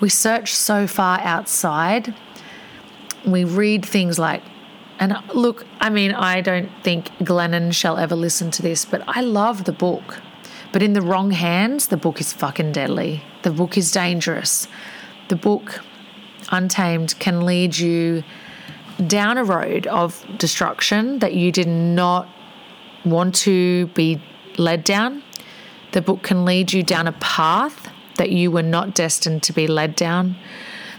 we 0.00 0.08
search 0.08 0.54
so 0.54 0.86
far 0.86 1.20
outside 1.20 2.14
we 3.24 3.44
read 3.44 3.84
things 3.84 4.18
like, 4.18 4.42
and 5.00 5.14
uh, 5.14 5.22
look, 5.34 5.66
I 5.80 5.88
mean, 5.88 6.12
I 6.12 6.42
don't 6.42 6.70
think 6.84 7.08
Glennon 7.20 7.72
shall 7.72 7.96
ever 7.96 8.14
listen 8.14 8.50
to 8.52 8.62
this, 8.62 8.84
but 8.84 9.02
I 9.08 9.22
love 9.22 9.64
the 9.64 9.72
book. 9.72 10.20
But 10.72 10.82
in 10.82 10.92
the 10.92 11.00
wrong 11.00 11.30
hands, 11.30 11.88
the 11.88 11.96
book 11.96 12.20
is 12.20 12.32
fucking 12.34 12.72
deadly. 12.72 13.22
The 13.42 13.50
book 13.50 13.76
is 13.78 13.90
dangerous. 13.90 14.68
The 15.28 15.36
book, 15.36 15.80
Untamed, 16.52 17.18
can 17.18 17.46
lead 17.46 17.78
you 17.78 18.22
down 19.06 19.38
a 19.38 19.44
road 19.44 19.86
of 19.86 20.24
destruction 20.36 21.18
that 21.20 21.32
you 21.32 21.50
did 21.50 21.66
not 21.66 22.28
want 23.04 23.34
to 23.34 23.86
be 23.88 24.20
led 24.58 24.84
down. 24.84 25.22
The 25.92 26.02
book 26.02 26.22
can 26.22 26.44
lead 26.44 26.72
you 26.74 26.82
down 26.82 27.08
a 27.08 27.12
path 27.12 27.88
that 28.16 28.30
you 28.30 28.50
were 28.50 28.62
not 28.62 28.94
destined 28.94 29.42
to 29.44 29.54
be 29.54 29.66
led 29.66 29.96
down. 29.96 30.36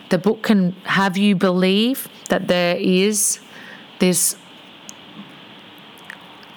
The 0.09 0.17
book 0.17 0.41
can 0.41 0.71
have 0.83 1.17
you 1.17 1.35
believe 1.35 2.09
that 2.29 2.47
there 2.47 2.75
is 2.77 3.39
this 4.01 4.35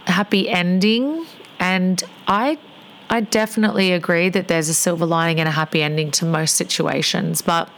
happy 0.07 0.49
ending 0.49 1.25
and 1.61 2.03
I 2.27 2.59
I 3.11 3.21
definitely 3.21 3.93
agree 3.93 4.29
that 4.31 4.49
there's 4.49 4.69
a 4.69 4.75
silver 4.75 5.07
lining 5.07 5.39
and 5.39 5.49
a 5.49 5.53
happy 5.53 5.83
ending 5.83 6.11
to 6.13 6.25
most 6.25 6.57
situations, 6.57 7.43
but 7.43 7.69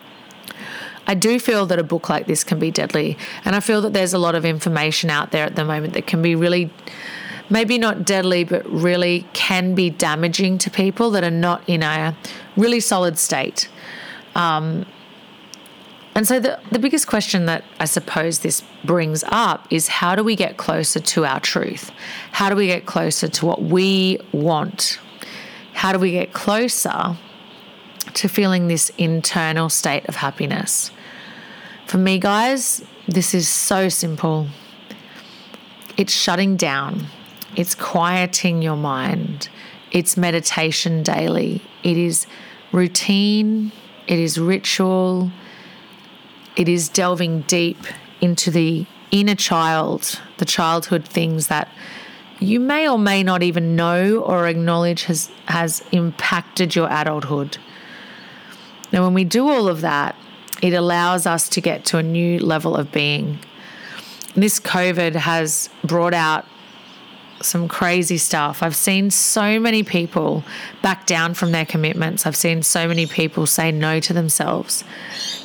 I 1.07 1.15
do 1.15 1.39
feel 1.39 1.67
that 1.67 1.79
a 1.79 1.83
book 1.83 2.09
like 2.09 2.27
this 2.27 2.43
can 2.45 2.59
be 2.59 2.71
deadly. 2.71 3.19
And 3.45 3.55
I 3.55 3.61
feel 3.61 3.83
that 3.83 3.93
there's 3.93 4.15
a 4.15 4.19
lot 4.19 4.35
of 4.35 4.45
information 4.45 5.11
out 5.11 5.33
there 5.33 5.45
at 5.45 5.57
the 5.57 5.65
moment 5.65 5.95
that 5.95 6.07
can 6.07 6.23
be 6.23 6.35
really, 6.35 6.71
maybe 7.51 7.77
not 7.77 8.05
deadly, 8.05 8.45
but 8.45 8.65
really 8.71 9.27
can 9.33 9.75
be 9.75 9.91
damaging 9.91 10.59
to 10.59 10.71
people 10.71 11.11
that 11.11 11.25
are 11.25 11.31
not 11.31 11.69
in 11.69 11.83
a 11.83 12.17
really 12.57 12.81
solid 12.81 13.19
state. 13.19 13.69
Um, 14.35 14.87
and 16.17 16.27
so, 16.27 16.41
the, 16.41 16.59
the 16.73 16.79
biggest 16.79 17.07
question 17.07 17.45
that 17.45 17.63
I 17.79 17.85
suppose 17.85 18.39
this 18.39 18.63
brings 18.85 19.23
up 19.29 19.71
is 19.71 19.87
how 19.87 20.17
do 20.17 20.25
we 20.25 20.35
get 20.35 20.57
closer 20.57 20.99
to 20.99 21.27
our 21.27 21.41
truth? 21.41 21.91
How 22.33 22.49
do 22.49 22.57
we 22.57 22.69
get 22.69 22.87
closer 22.87 23.29
to 23.29 23.45
what 23.45 23.61
we 23.61 24.19
want? 24.33 24.99
How 25.75 25.93
do 25.93 25.99
we 25.99 26.13
get 26.13 26.33
closer 26.33 27.19
to 28.15 28.29
feeling 28.29 28.69
this 28.69 28.91
internal 28.97 29.69
state 29.69 30.09
of 30.09 30.17
happiness? 30.17 30.91
For 31.87 31.99
me, 31.99 32.19
guys, 32.19 32.83
this 33.07 33.35
is 33.35 33.47
so 33.47 33.91
simple. 33.91 34.49
It's 35.99 36.15
shutting 36.15 36.57
down, 36.57 37.09
it's 37.57 37.75
quieting 37.75 38.63
your 38.63 38.77
mind, 38.77 39.51
it's 39.93 40.17
meditation 40.17 41.03
daily, 41.03 41.61
it 41.83 41.99
is 41.99 42.27
routine, 42.73 43.71
it 44.07 44.19
is 44.19 44.41
ritual, 44.41 45.31
it 46.57 46.69
is 46.69 46.89
delving 46.89 47.43
deep 47.43 47.79
into 48.21 48.51
the 48.51 48.87
inner 49.11 49.35
child, 49.35 50.21
the 50.39 50.45
childhood 50.45 51.07
things 51.07 51.47
that 51.49 51.69
you 52.39 52.61
may 52.61 52.89
or 52.89 52.99
may 52.99 53.23
not 53.23 53.43
even 53.43 53.77
know 53.77 54.21
or 54.21 54.47
acknowledge 54.47 55.05
has, 55.05 55.31
has 55.47 55.83
impacted 55.93 56.75
your 56.75 56.89
adulthood. 56.91 57.59
Now, 58.93 59.05
when 59.05 59.15
we 59.15 59.25
do 59.25 59.49
all 59.49 59.69
of 59.69 59.81
that, 59.81 60.17
it 60.63 60.73
allows 60.73 61.27
us 61.27 61.49
to 61.51 61.61
get 61.61 61.85
to 61.87 61.99
a 61.99 62.03
new 62.03 62.39
level 62.39 62.77
of 62.77 62.93
being. 62.93 63.39
This 64.35 64.61
COVID 64.61 65.15
has 65.15 65.71
brought 65.83 66.15
out 66.15 66.45
some 67.43 67.69
crazy 67.69 68.19
stuff. 68.19 68.63
I've 68.63 68.77
seen 68.77 69.11
so 69.11 69.61
many 69.61 69.83
people 69.83 70.43
back 70.83 71.07
down 71.07 71.35
from 71.35 71.53
their 71.53 71.67
commitments. 71.67 72.27
I've 72.27 72.37
seen 72.37 72.63
so 72.63 72.89
many 72.89 73.07
people 73.07 73.47
say 73.47 73.71
no 73.71 74.01
to 74.01 74.13
themselves, 74.13 74.85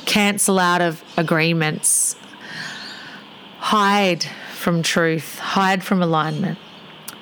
cancel 0.06 0.58
out 0.58 0.80
of 0.80 1.02
agreements, 1.16 2.16
hide 3.58 4.26
from 4.54 4.82
truth, 4.82 5.38
hide 5.38 5.82
from 5.82 6.02
alignment, 6.02 6.58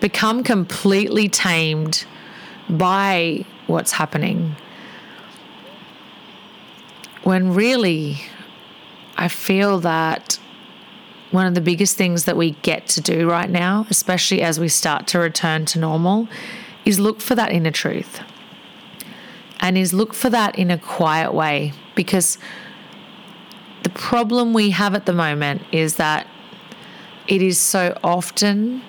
become 0.00 0.42
completely 0.42 1.28
tamed 1.28 2.04
by 2.68 3.44
what's 3.66 3.92
happening. 3.92 4.56
When 7.22 7.54
really 7.54 8.22
I 9.16 9.28
feel 9.28 9.78
that 9.80 10.38
one 11.30 11.46
of 11.46 11.54
the 11.54 11.60
biggest 11.60 11.96
things 11.96 12.24
that 12.24 12.36
we 12.36 12.52
get 12.62 12.86
to 12.88 13.00
do 13.00 13.30
right 13.30 13.48
now, 13.48 13.86
especially 13.90 14.42
as 14.42 14.58
we 14.58 14.68
start 14.68 15.06
to 15.08 15.18
return 15.18 15.64
to 15.66 15.78
normal, 15.78 16.28
is 16.84 16.98
look 16.98 17.20
for 17.20 17.34
that 17.34 17.52
inner 17.52 17.70
truth. 17.70 18.20
And 19.60 19.76
is 19.76 19.92
look 19.92 20.14
for 20.14 20.30
that 20.30 20.58
in 20.58 20.70
a 20.70 20.78
quiet 20.78 21.34
way. 21.34 21.72
Because 21.94 22.38
the 23.82 23.90
problem 23.90 24.52
we 24.52 24.70
have 24.70 24.94
at 24.94 25.06
the 25.06 25.12
moment 25.12 25.62
is 25.72 25.96
that 25.96 26.26
it 27.26 27.42
is 27.42 27.58
so 27.58 27.96
often 28.02 28.82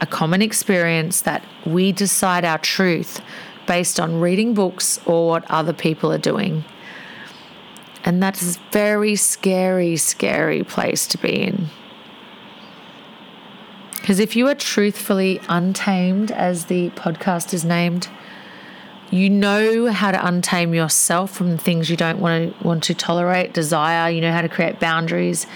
a 0.00 0.06
common 0.06 0.42
experience 0.42 1.22
that 1.22 1.44
we 1.66 1.92
decide 1.92 2.44
our 2.44 2.58
truth 2.58 3.20
based 3.66 4.00
on 4.00 4.20
reading 4.20 4.54
books 4.54 4.98
or 5.06 5.28
what 5.28 5.50
other 5.50 5.72
people 5.72 6.12
are 6.12 6.18
doing. 6.18 6.64
And 8.04 8.22
that 8.22 8.40
is 8.40 8.56
a 8.56 8.60
very 8.72 9.16
scary, 9.16 9.96
scary 9.96 10.64
place 10.64 11.06
to 11.08 11.18
be 11.18 11.42
in. 11.42 11.68
Because 13.92 14.20
if 14.20 14.34
you 14.36 14.48
are 14.48 14.54
truthfully 14.54 15.40
untamed, 15.48 16.30
as 16.30 16.66
the 16.66 16.88
podcast 16.90 17.52
is 17.52 17.64
named, 17.64 18.08
you 19.10 19.30
know 19.30 19.90
how 19.90 20.10
to 20.10 20.18
untame 20.18 20.74
yourself 20.74 21.30
from 21.30 21.50
the 21.50 21.58
things 21.58 21.88
you 21.88 21.96
don't 21.96 22.20
want 22.20 22.58
to 22.58 22.64
want 22.64 22.84
to 22.84 22.94
tolerate, 22.94 23.54
desire, 23.54 24.10
you 24.10 24.20
know 24.20 24.32
how 24.32 24.42
to 24.42 24.48
create 24.48 24.78
boundaries. 24.78 25.46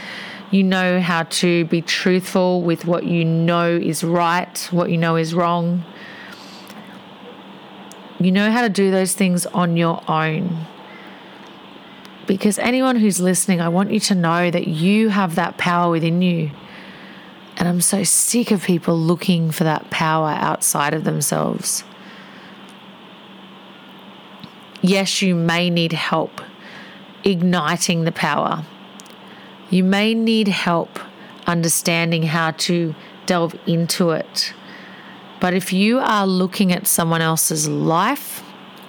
You 0.50 0.62
know 0.62 1.00
how 1.00 1.22
to 1.24 1.64
be 1.66 1.80
truthful 1.80 2.60
with 2.62 2.84
what 2.84 3.04
you 3.04 3.24
know 3.24 3.74
is 3.74 4.04
right, 4.04 4.58
what 4.70 4.90
you 4.90 4.98
know 4.98 5.16
is 5.16 5.34
wrong. 5.34 5.84
You 8.20 8.32
know 8.32 8.50
how 8.50 8.62
to 8.62 8.68
do 8.68 8.90
those 8.90 9.14
things 9.14 9.46
on 9.46 9.76
your 9.76 10.02
own. 10.08 10.66
Because 12.26 12.58
anyone 12.58 12.96
who's 12.96 13.18
listening, 13.18 13.60
I 13.60 13.68
want 13.68 13.92
you 13.92 14.00
to 14.00 14.14
know 14.14 14.50
that 14.50 14.68
you 14.68 15.08
have 15.08 15.34
that 15.34 15.58
power 15.58 15.90
within 15.90 16.22
you. 16.22 16.50
And 17.56 17.66
I'm 17.66 17.80
so 17.80 18.04
sick 18.04 18.50
of 18.50 18.62
people 18.62 18.96
looking 18.96 19.50
for 19.50 19.64
that 19.64 19.90
power 19.90 20.30
outside 20.30 20.94
of 20.94 21.04
themselves. 21.04 21.82
Yes, 24.82 25.22
you 25.22 25.36
may 25.36 25.70
need 25.70 25.92
help 25.92 26.40
igniting 27.24 28.04
the 28.04 28.12
power. 28.12 28.64
You 29.70 29.84
may 29.84 30.12
need 30.12 30.48
help 30.48 30.98
understanding 31.46 32.24
how 32.24 32.50
to 32.50 32.94
delve 33.26 33.54
into 33.66 34.10
it. 34.10 34.52
But 35.40 35.54
if 35.54 35.72
you 35.72 36.00
are 36.00 36.26
looking 36.26 36.72
at 36.72 36.86
someone 36.86 37.22
else's 37.22 37.68
life, 37.68 38.42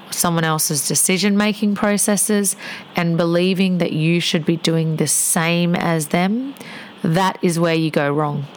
someone 0.10 0.43
else's 0.43 0.88
decision 0.88 1.38
making 1.38 1.75
processes 1.75 2.56
and 2.95 3.15
believing 3.15 3.77
that 3.77 3.93
you 3.93 4.19
should 4.19 4.45
be 4.45 4.58
doing 4.58 4.97
the 4.97 5.08
same 5.08 5.75
as 5.75 6.08
them, 6.08 6.56
that 7.03 7.38
is 7.41 7.60
where 7.60 7.75
you 7.75 7.91
go 7.91 8.12
wrong. 8.12 8.47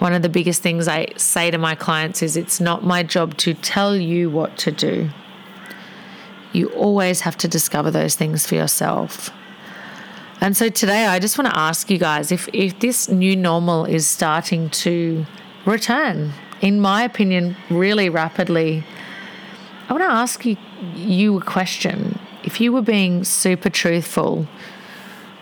One 0.00 0.14
of 0.14 0.22
the 0.22 0.30
biggest 0.30 0.62
things 0.62 0.88
I 0.88 1.08
say 1.16 1.50
to 1.50 1.58
my 1.58 1.74
clients 1.74 2.22
is 2.22 2.34
it's 2.34 2.58
not 2.58 2.82
my 2.82 3.02
job 3.02 3.36
to 3.38 3.52
tell 3.52 3.94
you 3.94 4.30
what 4.30 4.56
to 4.58 4.72
do. 4.72 5.10
You 6.52 6.68
always 6.70 7.20
have 7.20 7.36
to 7.36 7.48
discover 7.48 7.90
those 7.90 8.16
things 8.16 8.46
for 8.46 8.54
yourself. 8.54 9.30
And 10.40 10.56
so 10.56 10.70
today 10.70 11.04
I 11.04 11.18
just 11.18 11.36
want 11.36 11.50
to 11.50 11.58
ask 11.58 11.90
you 11.90 11.98
guys 11.98 12.32
if, 12.32 12.48
if 12.54 12.80
this 12.80 13.10
new 13.10 13.36
normal 13.36 13.84
is 13.84 14.08
starting 14.08 14.70
to 14.70 15.26
return, 15.66 16.32
in 16.62 16.80
my 16.80 17.02
opinion, 17.02 17.54
really 17.68 18.08
rapidly. 18.08 18.82
I 19.90 19.92
want 19.92 20.02
to 20.04 20.10
ask 20.10 20.46
you, 20.46 20.56
you 20.96 21.36
a 21.36 21.42
question. 21.42 22.18
If 22.42 22.58
you 22.58 22.72
were 22.72 22.80
being 22.80 23.22
super 23.22 23.68
truthful 23.68 24.48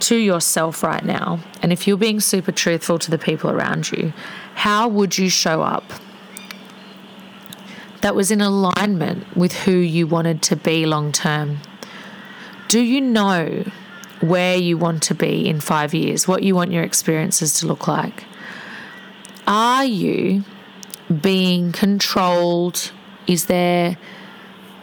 to 0.00 0.16
yourself 0.16 0.82
right 0.82 1.04
now, 1.04 1.40
and 1.62 1.72
if 1.72 1.86
you're 1.86 1.96
being 1.96 2.20
super 2.20 2.52
truthful 2.52 2.98
to 2.98 3.10
the 3.10 3.18
people 3.18 3.50
around 3.50 3.90
you, 3.90 4.12
how 4.54 4.88
would 4.88 5.18
you 5.18 5.28
show 5.28 5.62
up 5.62 5.84
that 8.00 8.14
was 8.14 8.30
in 8.30 8.40
alignment 8.40 9.36
with 9.36 9.52
who 9.52 9.72
you 9.72 10.06
wanted 10.06 10.42
to 10.42 10.56
be 10.56 10.86
long 10.86 11.12
term? 11.12 11.58
Do 12.68 12.80
you 12.80 13.00
know 13.00 13.64
where 14.20 14.56
you 14.56 14.76
want 14.76 15.02
to 15.04 15.14
be 15.14 15.48
in 15.48 15.60
five 15.60 15.94
years, 15.94 16.28
what 16.28 16.42
you 16.42 16.54
want 16.54 16.72
your 16.72 16.82
experiences 16.82 17.54
to 17.60 17.66
look 17.66 17.88
like? 17.88 18.24
Are 19.46 19.84
you 19.84 20.44
being 21.22 21.72
controlled? 21.72 22.92
Is 23.26 23.46
there 23.46 23.96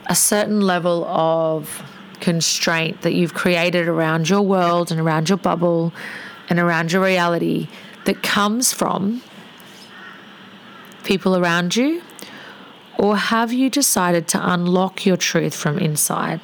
a 0.07 0.15
certain 0.15 0.61
level 0.61 1.05
of 1.05 1.83
constraint 2.19 3.01
that 3.01 3.13
you've 3.13 3.33
created 3.33 3.87
around 3.87 4.29
your 4.29 4.41
world 4.41 4.91
and 4.91 4.99
around 4.99 5.29
your 5.29 5.37
bubble 5.37 5.93
and 6.49 6.59
around 6.59 6.91
your 6.91 7.03
reality 7.03 7.67
that 8.05 8.23
comes 8.23 8.73
from 8.73 9.21
people 11.03 11.35
around 11.35 11.75
you? 11.75 12.01
Or 12.97 13.17
have 13.17 13.51
you 13.51 13.69
decided 13.69 14.27
to 14.29 14.53
unlock 14.53 15.05
your 15.05 15.17
truth 15.17 15.53
from 15.53 15.77
inside? 15.77 16.39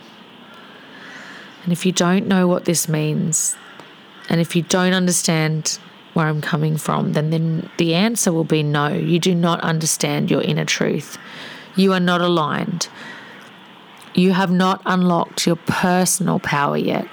And 1.64 1.72
if 1.72 1.86
you 1.86 1.92
don't 1.92 2.28
know 2.28 2.48
what 2.48 2.66
this 2.66 2.90
means, 2.90 3.56
and 4.30 4.42
if 4.42 4.56
you 4.56 4.62
don't 4.64 4.94
understand 4.94 5.80
where 6.14 6.28
I'm 6.28 6.42
coming 6.42 6.78
from, 6.78 7.14
then, 7.14 7.30
then 7.30 7.70
the 7.78 7.94
answer 7.94 8.32
will 8.34 8.44
be 8.44 8.64
no. 8.64 8.90
You 8.90 9.20
do 9.20 9.34
not 9.34 9.62
understand 9.62 10.30
your 10.30 10.42
inner 10.42 10.66
truth. 10.66 11.18
You 11.76 11.94
are 11.94 12.00
not 12.00 12.22
aligned. 12.22 12.90
You 14.14 14.34
have 14.34 14.52
not 14.52 14.82
unlocked 14.86 15.48
your 15.48 15.56
personal 15.56 16.40
power 16.40 16.78
yet. 16.78 17.08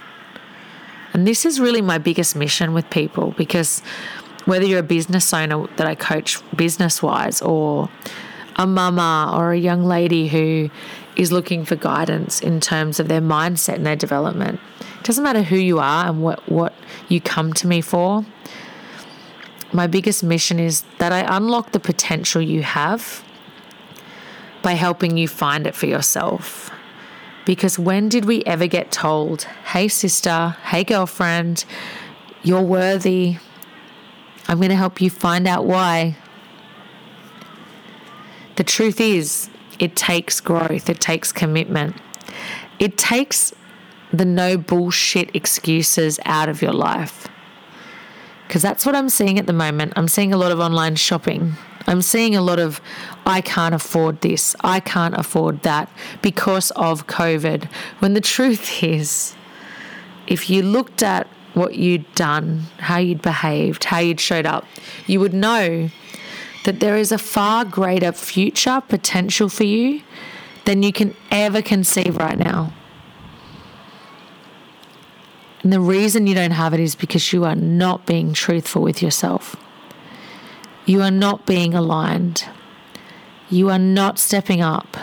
And 1.13 1.27
this 1.27 1.47
is 1.47 1.61
really 1.61 1.83
my 1.83 1.99
biggest 1.99 2.37
mission 2.37 2.75
with 2.75 2.89
people 2.91 3.33
because 3.37 3.83
whether 4.45 4.65
you're 4.65 4.81
a 4.81 4.83
business 4.83 5.33
owner 5.35 5.67
that 5.77 5.87
I 5.87 5.95
coach 5.95 6.39
business 6.57 7.03
wise, 7.03 7.43
or 7.43 7.91
a 8.57 8.67
mama 8.67 9.33
or 9.37 9.53
a 9.53 9.59
young 9.59 9.85
lady 9.85 10.29
who 10.29 10.71
is 11.17 11.31
looking 11.31 11.65
for 11.65 11.77
guidance 11.77 12.41
in 12.41 12.61
terms 12.61 12.99
of 12.99 13.09
their 13.09 13.21
mindset 13.21 13.75
and 13.75 13.87
their 13.87 13.97
development, 13.97 14.61
it 14.81 15.05
doesn't 15.05 15.23
matter 15.23 15.43
who 15.43 15.57
you 15.57 15.79
are 15.79 16.07
and 16.07 16.23
what, 16.23 16.49
what 16.49 16.75
you 17.09 17.21
come 17.21 17.53
to 17.55 17.67
me 17.67 17.81
for. 17.81 18.25
My 19.73 19.87
biggest 19.87 20.25
mission 20.25 20.59
is 20.59 20.83
that 20.99 21.13
I 21.13 21.37
unlock 21.37 21.73
the 21.73 21.81
potential 21.81 22.41
you 22.41 22.63
have 22.63 23.23
by 24.63 24.73
helping 24.73 25.17
you 25.17 25.29
find 25.29 25.67
it 25.67 25.75
for 25.75 25.87
yourself. 25.87 26.71
Because 27.49 27.79
when 27.79 28.11
did 28.11 28.27
we 28.27 28.45
ever 28.45 28.67
get 28.67 28.93
told, 28.93 29.45
hey, 29.73 29.89
sister, 29.89 30.55
hey, 30.65 30.85
girlfriend, 30.85 31.65
you're 32.43 32.61
worthy? 32.61 33.39
I'm 34.49 34.59
going 34.59 34.69
to 34.69 34.77
help 34.77 35.01
you 35.01 35.09
find 35.09 35.49
out 35.49 35.65
why. 35.65 36.19
The 38.57 38.65
truth 38.65 39.01
is, 39.01 39.49
it 39.79 39.97
takes 39.97 40.41
growth, 40.41 40.91
it 40.91 41.01
takes 41.01 41.33
commitment, 41.33 41.97
it 42.79 42.99
takes 42.99 43.55
the 44.13 44.27
no 44.27 44.59
bullshit 44.59 45.35
excuses 45.35 46.21
out 46.27 46.51
of 46.51 46.61
your 46.61 46.75
life. 46.75 47.29
Because 48.47 48.61
that's 48.61 48.85
what 48.85 48.95
I'm 48.95 49.09
seeing 49.09 49.39
at 49.39 49.47
the 49.47 49.55
moment. 49.55 49.95
I'm 49.97 50.09
seeing 50.09 50.35
a 50.35 50.37
lot 50.37 50.53
of 50.53 50.61
online 50.61 50.97
shopping. 50.97 51.55
I'm 51.89 52.03
seeing 52.03 52.37
a 52.37 52.43
lot 52.43 52.59
of, 52.59 52.83
I 53.25 53.41
can't 53.41 53.75
afford 53.75 54.21
this, 54.21 54.55
I 54.61 54.79
can't 54.79 55.17
afford 55.17 55.63
that 55.63 55.91
because 56.21 56.71
of 56.73 57.07
COVID. 57.07 57.65
When 58.01 58.13
the 58.13 58.21
truth 58.21 58.83
is, 58.83 59.35
if 60.27 60.51
you 60.51 60.63
looked 60.63 61.03
at 61.03 61.27
what 61.55 61.77
you'd 61.77 62.15
done, 62.15 62.65
how 62.77 62.99
you'd 62.99 63.23
behaved, 63.23 63.85
how 63.85 64.01
you'd 64.01 64.21
showed 64.21 64.45
up, 64.45 64.67
you 65.07 65.19
would 65.19 65.33
know 65.33 65.89
that 66.67 66.81
there 66.81 66.95
is 66.95 67.11
a 67.11 67.17
far 67.17 67.65
greater 67.65 68.13
future 68.13 68.83
potential 68.87 69.49
for 69.49 69.65
you 69.65 70.03
than 70.67 70.83
you 70.83 70.93
can 70.93 71.17
ever 71.31 71.63
conceive 71.63 72.19
right 72.19 72.39
now. 72.39 72.75
And 75.63 75.73
the 75.73 75.81
reason 75.81 76.27
you 76.27 76.35
don't 76.35 76.51
have 76.51 76.75
it 76.75 76.81
is 76.81 76.95
because 76.95 77.33
you 77.33 77.47
are 77.47 77.57
not 77.57 78.05
being 78.05 78.35
truthful 78.35 78.83
with 78.83 79.03
yourself. 79.03 79.57
You 80.89 81.03
are 81.03 81.11
not 81.11 81.45
being 81.45 81.75
aligned. 81.75 82.47
You 83.51 83.69
are 83.69 83.79
not 83.79 84.19
stepping 84.19 84.63
up. 84.63 84.97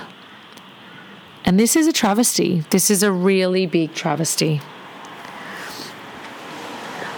And 1.45 1.59
this 1.59 1.75
is 1.75 1.85
a 1.85 1.93
travesty. 1.93 2.61
This 2.71 2.89
is 2.89 3.03
a 3.03 3.11
really 3.11 3.67
big 3.67 3.93
travesty. 3.93 4.61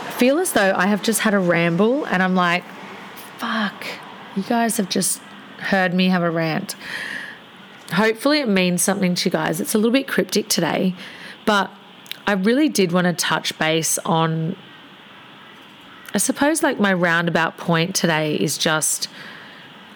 I 0.06 0.12
feel 0.18 0.38
as 0.38 0.52
though 0.52 0.74
I 0.76 0.88
have 0.88 1.02
just 1.02 1.22
had 1.22 1.34
a 1.34 1.40
ramble 1.40 2.04
and 2.08 2.22
I'm 2.22 2.36
like, 2.36 2.66
fuck, 3.38 3.88
you 4.36 4.44
guys 4.44 4.76
have 4.76 4.90
just 4.90 5.22
heard 5.60 5.94
me 5.94 6.10
have 6.10 6.22
a 6.22 6.30
rant. 6.30 6.76
Hopefully, 7.94 8.42
it 8.42 8.50
means 8.50 8.84
something 8.84 9.16
to 9.16 9.30
you 9.30 9.32
guys. 9.32 9.62
It's 9.62 9.76
a 9.76 9.78
little 9.78 9.92
bit 9.92 10.10
cryptic 10.10 10.50
today, 10.50 10.94
but 11.46 11.72
I 12.26 12.34
really 12.34 12.68
did 12.68 12.92
want 12.92 13.06
to 13.06 13.14
touch 13.14 13.58
base 13.58 13.98
on 14.00 14.58
I 16.18 16.20
suppose 16.20 16.64
like 16.64 16.80
my 16.80 16.94
roundabout 16.94 17.58
point 17.58 17.94
today 17.94 18.34
is 18.34 18.58
just 18.58 19.08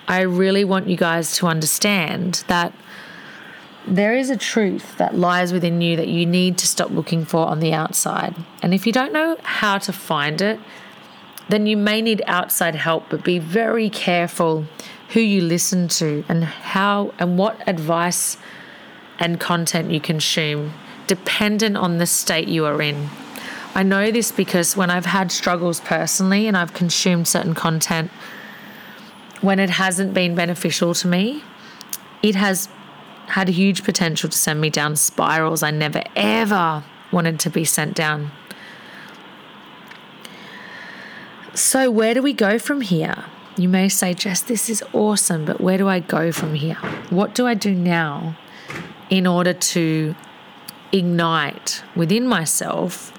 I 0.07 0.21
really 0.21 0.63
want 0.63 0.87
you 0.87 0.95
guys 0.95 1.35
to 1.37 1.47
understand 1.47 2.43
that 2.45 2.73
there 3.87 4.15
is 4.15 4.29
a 4.29 4.37
truth 4.37 4.99
that 4.99 5.15
lies 5.15 5.51
within 5.51 5.81
you 5.81 5.95
that 5.95 6.09
you 6.09 6.27
need 6.27 6.59
to 6.59 6.67
stop 6.67 6.91
looking 6.91 7.25
for 7.25 7.47
on 7.47 7.59
the 7.59 7.73
outside. 7.73 8.35
And 8.61 8.71
if 8.71 8.85
you 8.85 8.93
don't 8.93 9.11
know 9.11 9.35
how 9.41 9.79
to 9.79 9.91
find 9.91 10.43
it, 10.43 10.59
then 11.49 11.65
you 11.65 11.75
may 11.75 12.03
need 12.03 12.21
outside 12.27 12.75
help, 12.75 13.09
but 13.09 13.23
be 13.23 13.39
very 13.39 13.89
careful 13.89 14.67
who 15.13 15.21
you 15.21 15.41
listen 15.41 15.87
to 15.87 16.23
and 16.29 16.43
how 16.43 17.15
and 17.17 17.39
what 17.39 17.67
advice 17.67 18.37
and 19.17 19.39
content 19.39 19.89
you 19.89 19.99
consume, 19.99 20.71
dependent 21.07 21.77
on 21.77 21.97
the 21.97 22.05
state 22.05 22.47
you 22.47 22.63
are 22.65 22.79
in. 22.79 23.09
I 23.73 23.83
know 23.83 24.11
this 24.11 24.31
because 24.31 24.75
when 24.75 24.89
I've 24.89 25.05
had 25.05 25.31
struggles 25.31 25.79
personally 25.79 26.47
and 26.47 26.57
I've 26.57 26.73
consumed 26.73 27.27
certain 27.27 27.53
content, 27.53 28.11
when 29.39 29.59
it 29.59 29.69
hasn't 29.69 30.13
been 30.13 30.35
beneficial 30.35 30.93
to 30.95 31.07
me, 31.07 31.43
it 32.21 32.35
has 32.35 32.67
had 33.27 33.47
huge 33.47 33.83
potential 33.83 34.29
to 34.29 34.37
send 34.37 34.59
me 34.59 34.69
down 34.69 34.95
spirals 34.97 35.63
I 35.63 35.71
never 35.71 36.03
ever 36.15 36.83
wanted 37.11 37.39
to 37.41 37.49
be 37.49 37.63
sent 37.63 37.95
down. 37.95 38.31
So, 41.53 41.89
where 41.89 42.13
do 42.13 42.21
we 42.21 42.33
go 42.33 42.59
from 42.59 42.81
here? 42.81 43.25
You 43.57 43.67
may 43.69 43.89
say, 43.89 44.13
Jess, 44.13 44.41
this 44.41 44.69
is 44.69 44.83
awesome, 44.93 45.45
but 45.45 45.59
where 45.59 45.77
do 45.77 45.87
I 45.87 45.99
go 45.99 46.31
from 46.31 46.55
here? 46.55 46.75
What 47.09 47.35
do 47.35 47.45
I 47.45 47.53
do 47.53 47.73
now 47.73 48.37
in 49.09 49.27
order 49.27 49.53
to 49.53 50.15
ignite 50.93 51.83
within 51.95 52.27
myself 52.27 53.13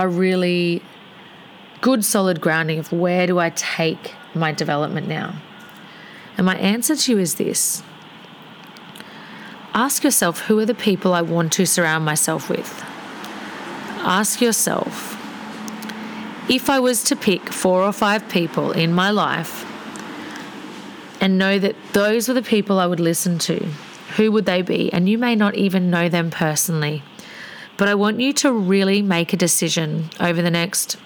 a 0.00 0.08
really 0.08 0.82
good 1.82 2.04
solid 2.04 2.40
grounding 2.40 2.78
of 2.78 2.90
where 2.90 3.26
do 3.26 3.38
I 3.38 3.50
take 3.50 4.14
my 4.34 4.50
development 4.50 5.08
now? 5.08 5.36
And 6.36 6.46
my 6.46 6.56
answer 6.56 6.96
to 6.96 7.12
you 7.12 7.18
is 7.18 7.34
this 7.34 7.82
ask 9.74 10.02
yourself 10.02 10.40
who 10.46 10.58
are 10.58 10.66
the 10.66 10.74
people 10.74 11.12
I 11.12 11.22
want 11.22 11.52
to 11.54 11.66
surround 11.66 12.04
myself 12.04 12.48
with? 12.48 12.82
Ask 14.02 14.40
yourself 14.40 15.16
if 16.48 16.70
I 16.70 16.80
was 16.80 17.04
to 17.04 17.16
pick 17.16 17.52
four 17.52 17.82
or 17.82 17.92
five 17.92 18.28
people 18.28 18.72
in 18.72 18.92
my 18.92 19.10
life 19.10 19.66
and 21.20 21.38
know 21.38 21.58
that 21.58 21.76
those 21.92 22.26
were 22.26 22.34
the 22.34 22.42
people 22.42 22.78
I 22.78 22.86
would 22.86 22.98
listen 22.98 23.38
to, 23.40 23.66
who 24.16 24.32
would 24.32 24.46
they 24.46 24.62
be? 24.62 24.90
And 24.92 25.08
you 25.08 25.18
may 25.18 25.36
not 25.36 25.54
even 25.54 25.90
know 25.90 26.08
them 26.08 26.30
personally. 26.30 27.02
But 27.80 27.88
I 27.88 27.94
want 27.94 28.20
you 28.20 28.34
to 28.34 28.52
really 28.52 29.00
make 29.00 29.32
a 29.32 29.38
decision 29.38 30.10
over 30.20 30.42
the 30.42 30.50
next 30.50 30.98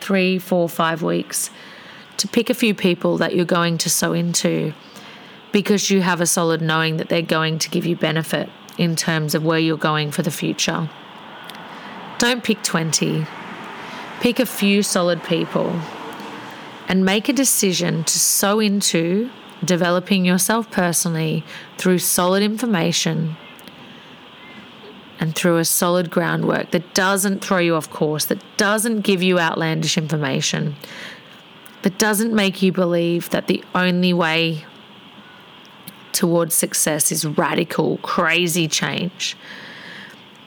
three, 0.00 0.38
four, 0.38 0.68
five 0.68 1.02
weeks 1.02 1.50
to 2.18 2.28
pick 2.28 2.48
a 2.48 2.54
few 2.54 2.72
people 2.72 3.18
that 3.18 3.34
you're 3.34 3.44
going 3.44 3.78
to 3.78 3.90
sow 3.90 4.12
into 4.12 4.74
because 5.50 5.90
you 5.90 6.02
have 6.02 6.20
a 6.20 6.26
solid 6.26 6.62
knowing 6.62 6.98
that 6.98 7.08
they're 7.08 7.20
going 7.20 7.58
to 7.58 7.68
give 7.68 7.84
you 7.84 7.96
benefit 7.96 8.48
in 8.78 8.94
terms 8.94 9.34
of 9.34 9.44
where 9.44 9.58
you're 9.58 9.76
going 9.76 10.12
for 10.12 10.22
the 10.22 10.30
future. 10.30 10.88
Don't 12.18 12.44
pick 12.44 12.62
20, 12.62 13.26
pick 14.20 14.38
a 14.38 14.46
few 14.46 14.84
solid 14.84 15.20
people 15.24 15.80
and 16.86 17.04
make 17.04 17.28
a 17.28 17.32
decision 17.32 18.04
to 18.04 18.20
sow 18.20 18.60
into 18.60 19.32
developing 19.64 20.24
yourself 20.24 20.70
personally 20.70 21.42
through 21.76 21.98
solid 21.98 22.44
information 22.44 23.36
and 25.24 25.34
through 25.34 25.56
a 25.56 25.64
solid 25.64 26.10
groundwork 26.10 26.70
that 26.72 26.92
doesn't 26.92 27.42
throw 27.42 27.56
you 27.56 27.74
off 27.74 27.88
course, 27.88 28.26
that 28.26 28.42
doesn't 28.58 29.00
give 29.00 29.22
you 29.22 29.38
outlandish 29.38 29.96
information, 29.96 30.76
that 31.80 31.96
doesn't 31.96 32.34
make 32.34 32.60
you 32.60 32.70
believe 32.70 33.30
that 33.30 33.46
the 33.46 33.64
only 33.74 34.12
way 34.12 34.66
towards 36.12 36.54
success 36.54 37.10
is 37.10 37.24
radical, 37.24 37.96
crazy 38.02 38.68
change. 38.68 39.34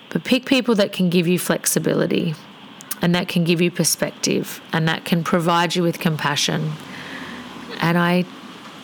But 0.10 0.24
pick 0.24 0.46
people 0.46 0.76
that 0.76 0.94
can 0.94 1.10
give 1.10 1.28
you 1.28 1.40
flexibility 1.40 2.36
and 3.02 3.16
that 3.16 3.28
can 3.28 3.46
give 3.46 3.60
you 3.60 3.72
perspective 3.72 4.62
and 4.72 4.88
that 4.88 5.06
can 5.06 5.24
provide 5.24 5.76
you 5.76 5.82
with 5.82 5.98
compassion. 6.00 6.74
And 7.80 7.98
I, 7.98 8.26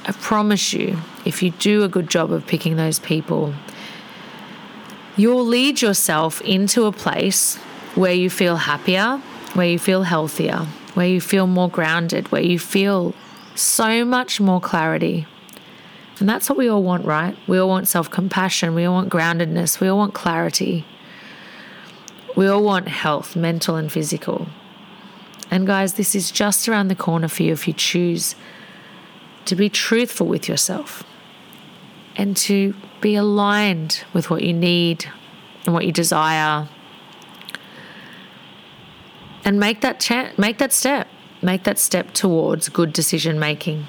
I 0.06 0.12
promise 0.14 0.74
you, 0.74 0.98
if 1.24 1.44
you 1.44 1.52
do 1.52 1.84
a 1.84 1.88
good 1.88 2.10
job 2.10 2.32
of 2.32 2.48
picking 2.48 2.78
those 2.78 2.98
people, 2.98 3.54
You'll 5.16 5.46
lead 5.46 5.82
yourself 5.82 6.42
into 6.42 6.86
a 6.86 6.92
place 6.92 7.58
where 7.96 8.14
you 8.14 8.30
feel 8.30 8.56
happier, 8.56 9.22
where 9.54 9.68
you 9.68 9.78
feel 9.78 10.04
healthier, 10.04 10.66
where 10.96 11.08
you 11.08 11.22
feel 11.22 11.46
more 11.46 11.70
grounded, 11.70 12.32
where 12.32 12.42
you 12.42 12.58
feel 12.58 13.14
so 13.54 14.04
much 14.04 14.40
more 14.40 14.60
clarity. 14.60 15.28
And 16.20 16.28
that's 16.28 16.50
what 16.50 16.58
we 16.58 16.68
all 16.68 16.82
want, 16.82 17.06
right? 17.06 17.38
We 17.48 17.58
all 17.60 17.70
want 17.70 17.88
self 17.88 18.10
compassion, 18.10 18.74
we 18.74 18.86
all 18.86 18.96
want 18.96 19.10
groundedness, 19.10 19.80
we 19.80 19.88
all 19.88 19.98
want 19.98 20.14
clarity. 20.14 20.86
We 22.36 22.48
all 22.48 22.64
want 22.64 22.88
health, 22.88 23.36
mental 23.36 23.76
and 23.76 23.92
physical. 23.92 24.48
And 25.52 25.68
guys, 25.68 25.94
this 25.94 26.16
is 26.16 26.32
just 26.32 26.68
around 26.68 26.88
the 26.88 26.96
corner 26.96 27.28
for 27.28 27.44
you 27.44 27.54
if 27.54 27.68
you 27.68 27.74
choose 27.74 28.36
to 29.46 29.56
be 29.56 29.70
truthful 29.70 30.26
with 30.26 30.48
yourself 30.50 31.04
and 32.16 32.36
to 32.38 32.74
be 33.04 33.16
aligned 33.16 34.04
with 34.14 34.32
what 34.32 34.42
you 34.42 34.54
need 34.54 35.06
and 35.66 35.74
what 35.76 35.86
you 35.86 35.92
desire 35.92 36.68
and 39.46 39.60
make 39.60 39.82
that 39.82 40.00
cha- 40.00 40.32
make 40.38 40.58
that 40.58 40.74
step. 40.74 41.08
Make 41.42 41.64
that 41.64 41.78
step 41.78 42.14
towards 42.14 42.70
good 42.70 42.94
decision 42.94 43.38
making. 43.40 43.86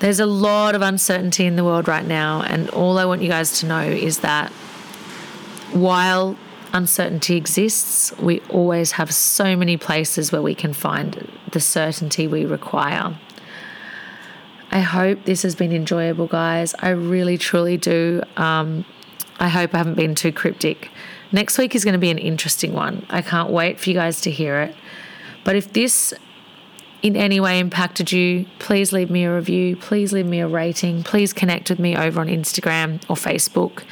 There's 0.00 0.20
a 0.20 0.26
lot 0.26 0.74
of 0.74 0.82
uncertainty 0.82 1.46
in 1.46 1.56
the 1.56 1.64
world 1.64 1.88
right 1.88 2.04
now, 2.04 2.42
and 2.42 2.68
all 2.70 2.98
I 2.98 3.04
want 3.04 3.22
you 3.22 3.28
guys 3.28 3.60
to 3.60 3.66
know 3.66 3.80
is 3.80 4.18
that 4.18 4.50
while 5.72 6.36
uncertainty 6.72 7.36
exists, 7.36 8.12
we 8.18 8.40
always 8.50 8.92
have 8.92 9.14
so 9.14 9.56
many 9.56 9.76
places 9.76 10.32
where 10.32 10.42
we 10.42 10.54
can 10.54 10.72
find 10.72 11.30
the 11.52 11.60
certainty 11.60 12.26
we 12.26 12.44
require. 12.44 13.16
I 14.70 14.80
hope 14.80 15.24
this 15.24 15.42
has 15.42 15.54
been 15.54 15.72
enjoyable, 15.72 16.26
guys. 16.26 16.74
I 16.78 16.90
really, 16.90 17.38
truly 17.38 17.76
do. 17.76 18.22
Um, 18.36 18.84
I 19.38 19.48
hope 19.48 19.74
I 19.74 19.78
haven't 19.78 19.94
been 19.94 20.14
too 20.14 20.32
cryptic. 20.32 20.90
Next 21.32 21.58
week 21.58 21.74
is 21.74 21.84
going 21.84 21.92
to 21.92 21.98
be 21.98 22.10
an 22.10 22.18
interesting 22.18 22.72
one. 22.72 23.06
I 23.10 23.22
can't 23.22 23.50
wait 23.50 23.78
for 23.78 23.90
you 23.90 23.94
guys 23.94 24.20
to 24.22 24.30
hear 24.30 24.60
it. 24.62 24.74
But 25.44 25.56
if 25.56 25.72
this 25.72 26.14
in 27.02 27.14
any 27.16 27.38
way 27.38 27.60
impacted 27.60 28.10
you, 28.10 28.46
please 28.58 28.92
leave 28.92 29.10
me 29.10 29.24
a 29.24 29.34
review. 29.34 29.76
Please 29.76 30.12
leave 30.12 30.26
me 30.26 30.40
a 30.40 30.48
rating. 30.48 31.02
Please 31.02 31.32
connect 31.32 31.70
with 31.70 31.78
me 31.78 31.96
over 31.96 32.20
on 32.20 32.28
Instagram 32.28 33.02
or 33.08 33.16
Facebook. 33.16 33.84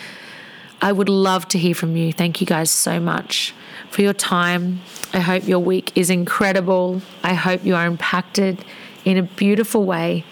I 0.80 0.92
would 0.92 1.08
love 1.08 1.46
to 1.48 1.58
hear 1.58 1.74
from 1.74 1.96
you. 1.96 2.12
Thank 2.12 2.40
you 2.40 2.46
guys 2.46 2.70
so 2.70 2.98
much 2.98 3.54
for 3.90 4.02
your 4.02 4.12
time. 4.12 4.80
I 5.12 5.20
hope 5.20 5.46
your 5.46 5.60
week 5.60 5.96
is 5.96 6.10
incredible. 6.10 7.02
I 7.22 7.34
hope 7.34 7.64
you 7.64 7.74
are 7.74 7.86
impacted 7.86 8.64
in 9.04 9.16
a 9.16 9.22
beautiful 9.22 9.84
way 9.84 10.24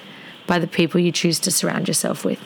by 0.52 0.58
the 0.58 0.66
people 0.66 1.00
you 1.00 1.10
choose 1.10 1.38
to 1.40 1.50
surround 1.50 1.88
yourself 1.88 2.26
with. 2.26 2.38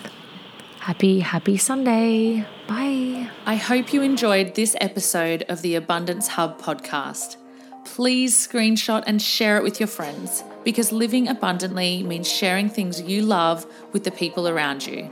Happy, 0.79 1.19
happy 1.19 1.57
Sunday. 1.57 2.47
Bye. 2.69 3.29
I 3.45 3.57
hope 3.57 3.93
you 3.93 4.01
enjoyed 4.01 4.55
this 4.55 4.77
episode 4.81 5.43
of 5.49 5.61
the 5.63 5.75
Abundance 5.75 6.29
Hub 6.29 6.61
podcast 6.61 7.37
please 7.85 8.37
screenshot 8.37 9.03
and 9.07 9.23
share 9.23 9.57
it 9.57 9.63
with 9.63 9.81
your 9.81 9.87
friends 9.87 10.45
because 10.65 10.93
living 10.93 11.29
abundantly 11.29 12.03
means 12.03 12.31
sharing 12.31 12.69
things 12.69 13.01
you 13.01 13.23
love 13.23 13.65
with 13.93 14.05
the 14.05 14.11
people 14.11 14.47
around 14.49 14.87
you. 14.87 15.11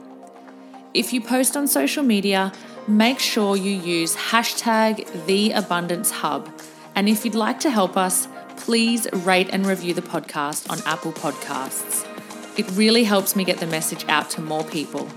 If 0.93 1.13
you 1.13 1.21
post 1.21 1.57
on 1.57 1.67
social 1.67 2.03
media, 2.03 2.53
make 2.87 3.19
sure 3.19 3.57
you 3.57 3.73
use 3.73 4.15
hashtag 4.17 5.27
the 5.27 5.53
abundance 5.53 6.11
hub. 6.11 6.49
And 6.95 7.09
if 7.09 7.25
you'd 7.25 7.35
like 7.35 7.59
to 7.61 7.71
help 7.71 7.97
us, 7.97 8.29
please 8.57 9.07
rate 9.13 9.49
and 9.51 9.67
review 9.67 9.95
the 9.95 10.03
podcast 10.03 10.71
on 10.71 10.79
Apple 10.87 11.13
Podcasts. 11.13 12.14
It 12.57 12.71
really 12.73 13.03
helps 13.03 13.35
me 13.35 13.45
get 13.45 13.59
the 13.59 13.67
message 13.67 14.05
out 14.09 14.31
to 14.31 14.41
more 14.41 14.63
people. 14.63 15.09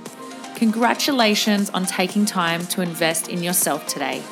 Congratulations 0.55 1.69
on 1.69 1.85
taking 1.85 2.25
time 2.25 2.65
to 2.67 2.81
invest 2.81 3.27
in 3.27 3.43
yourself 3.43 3.85
today. 3.85 4.23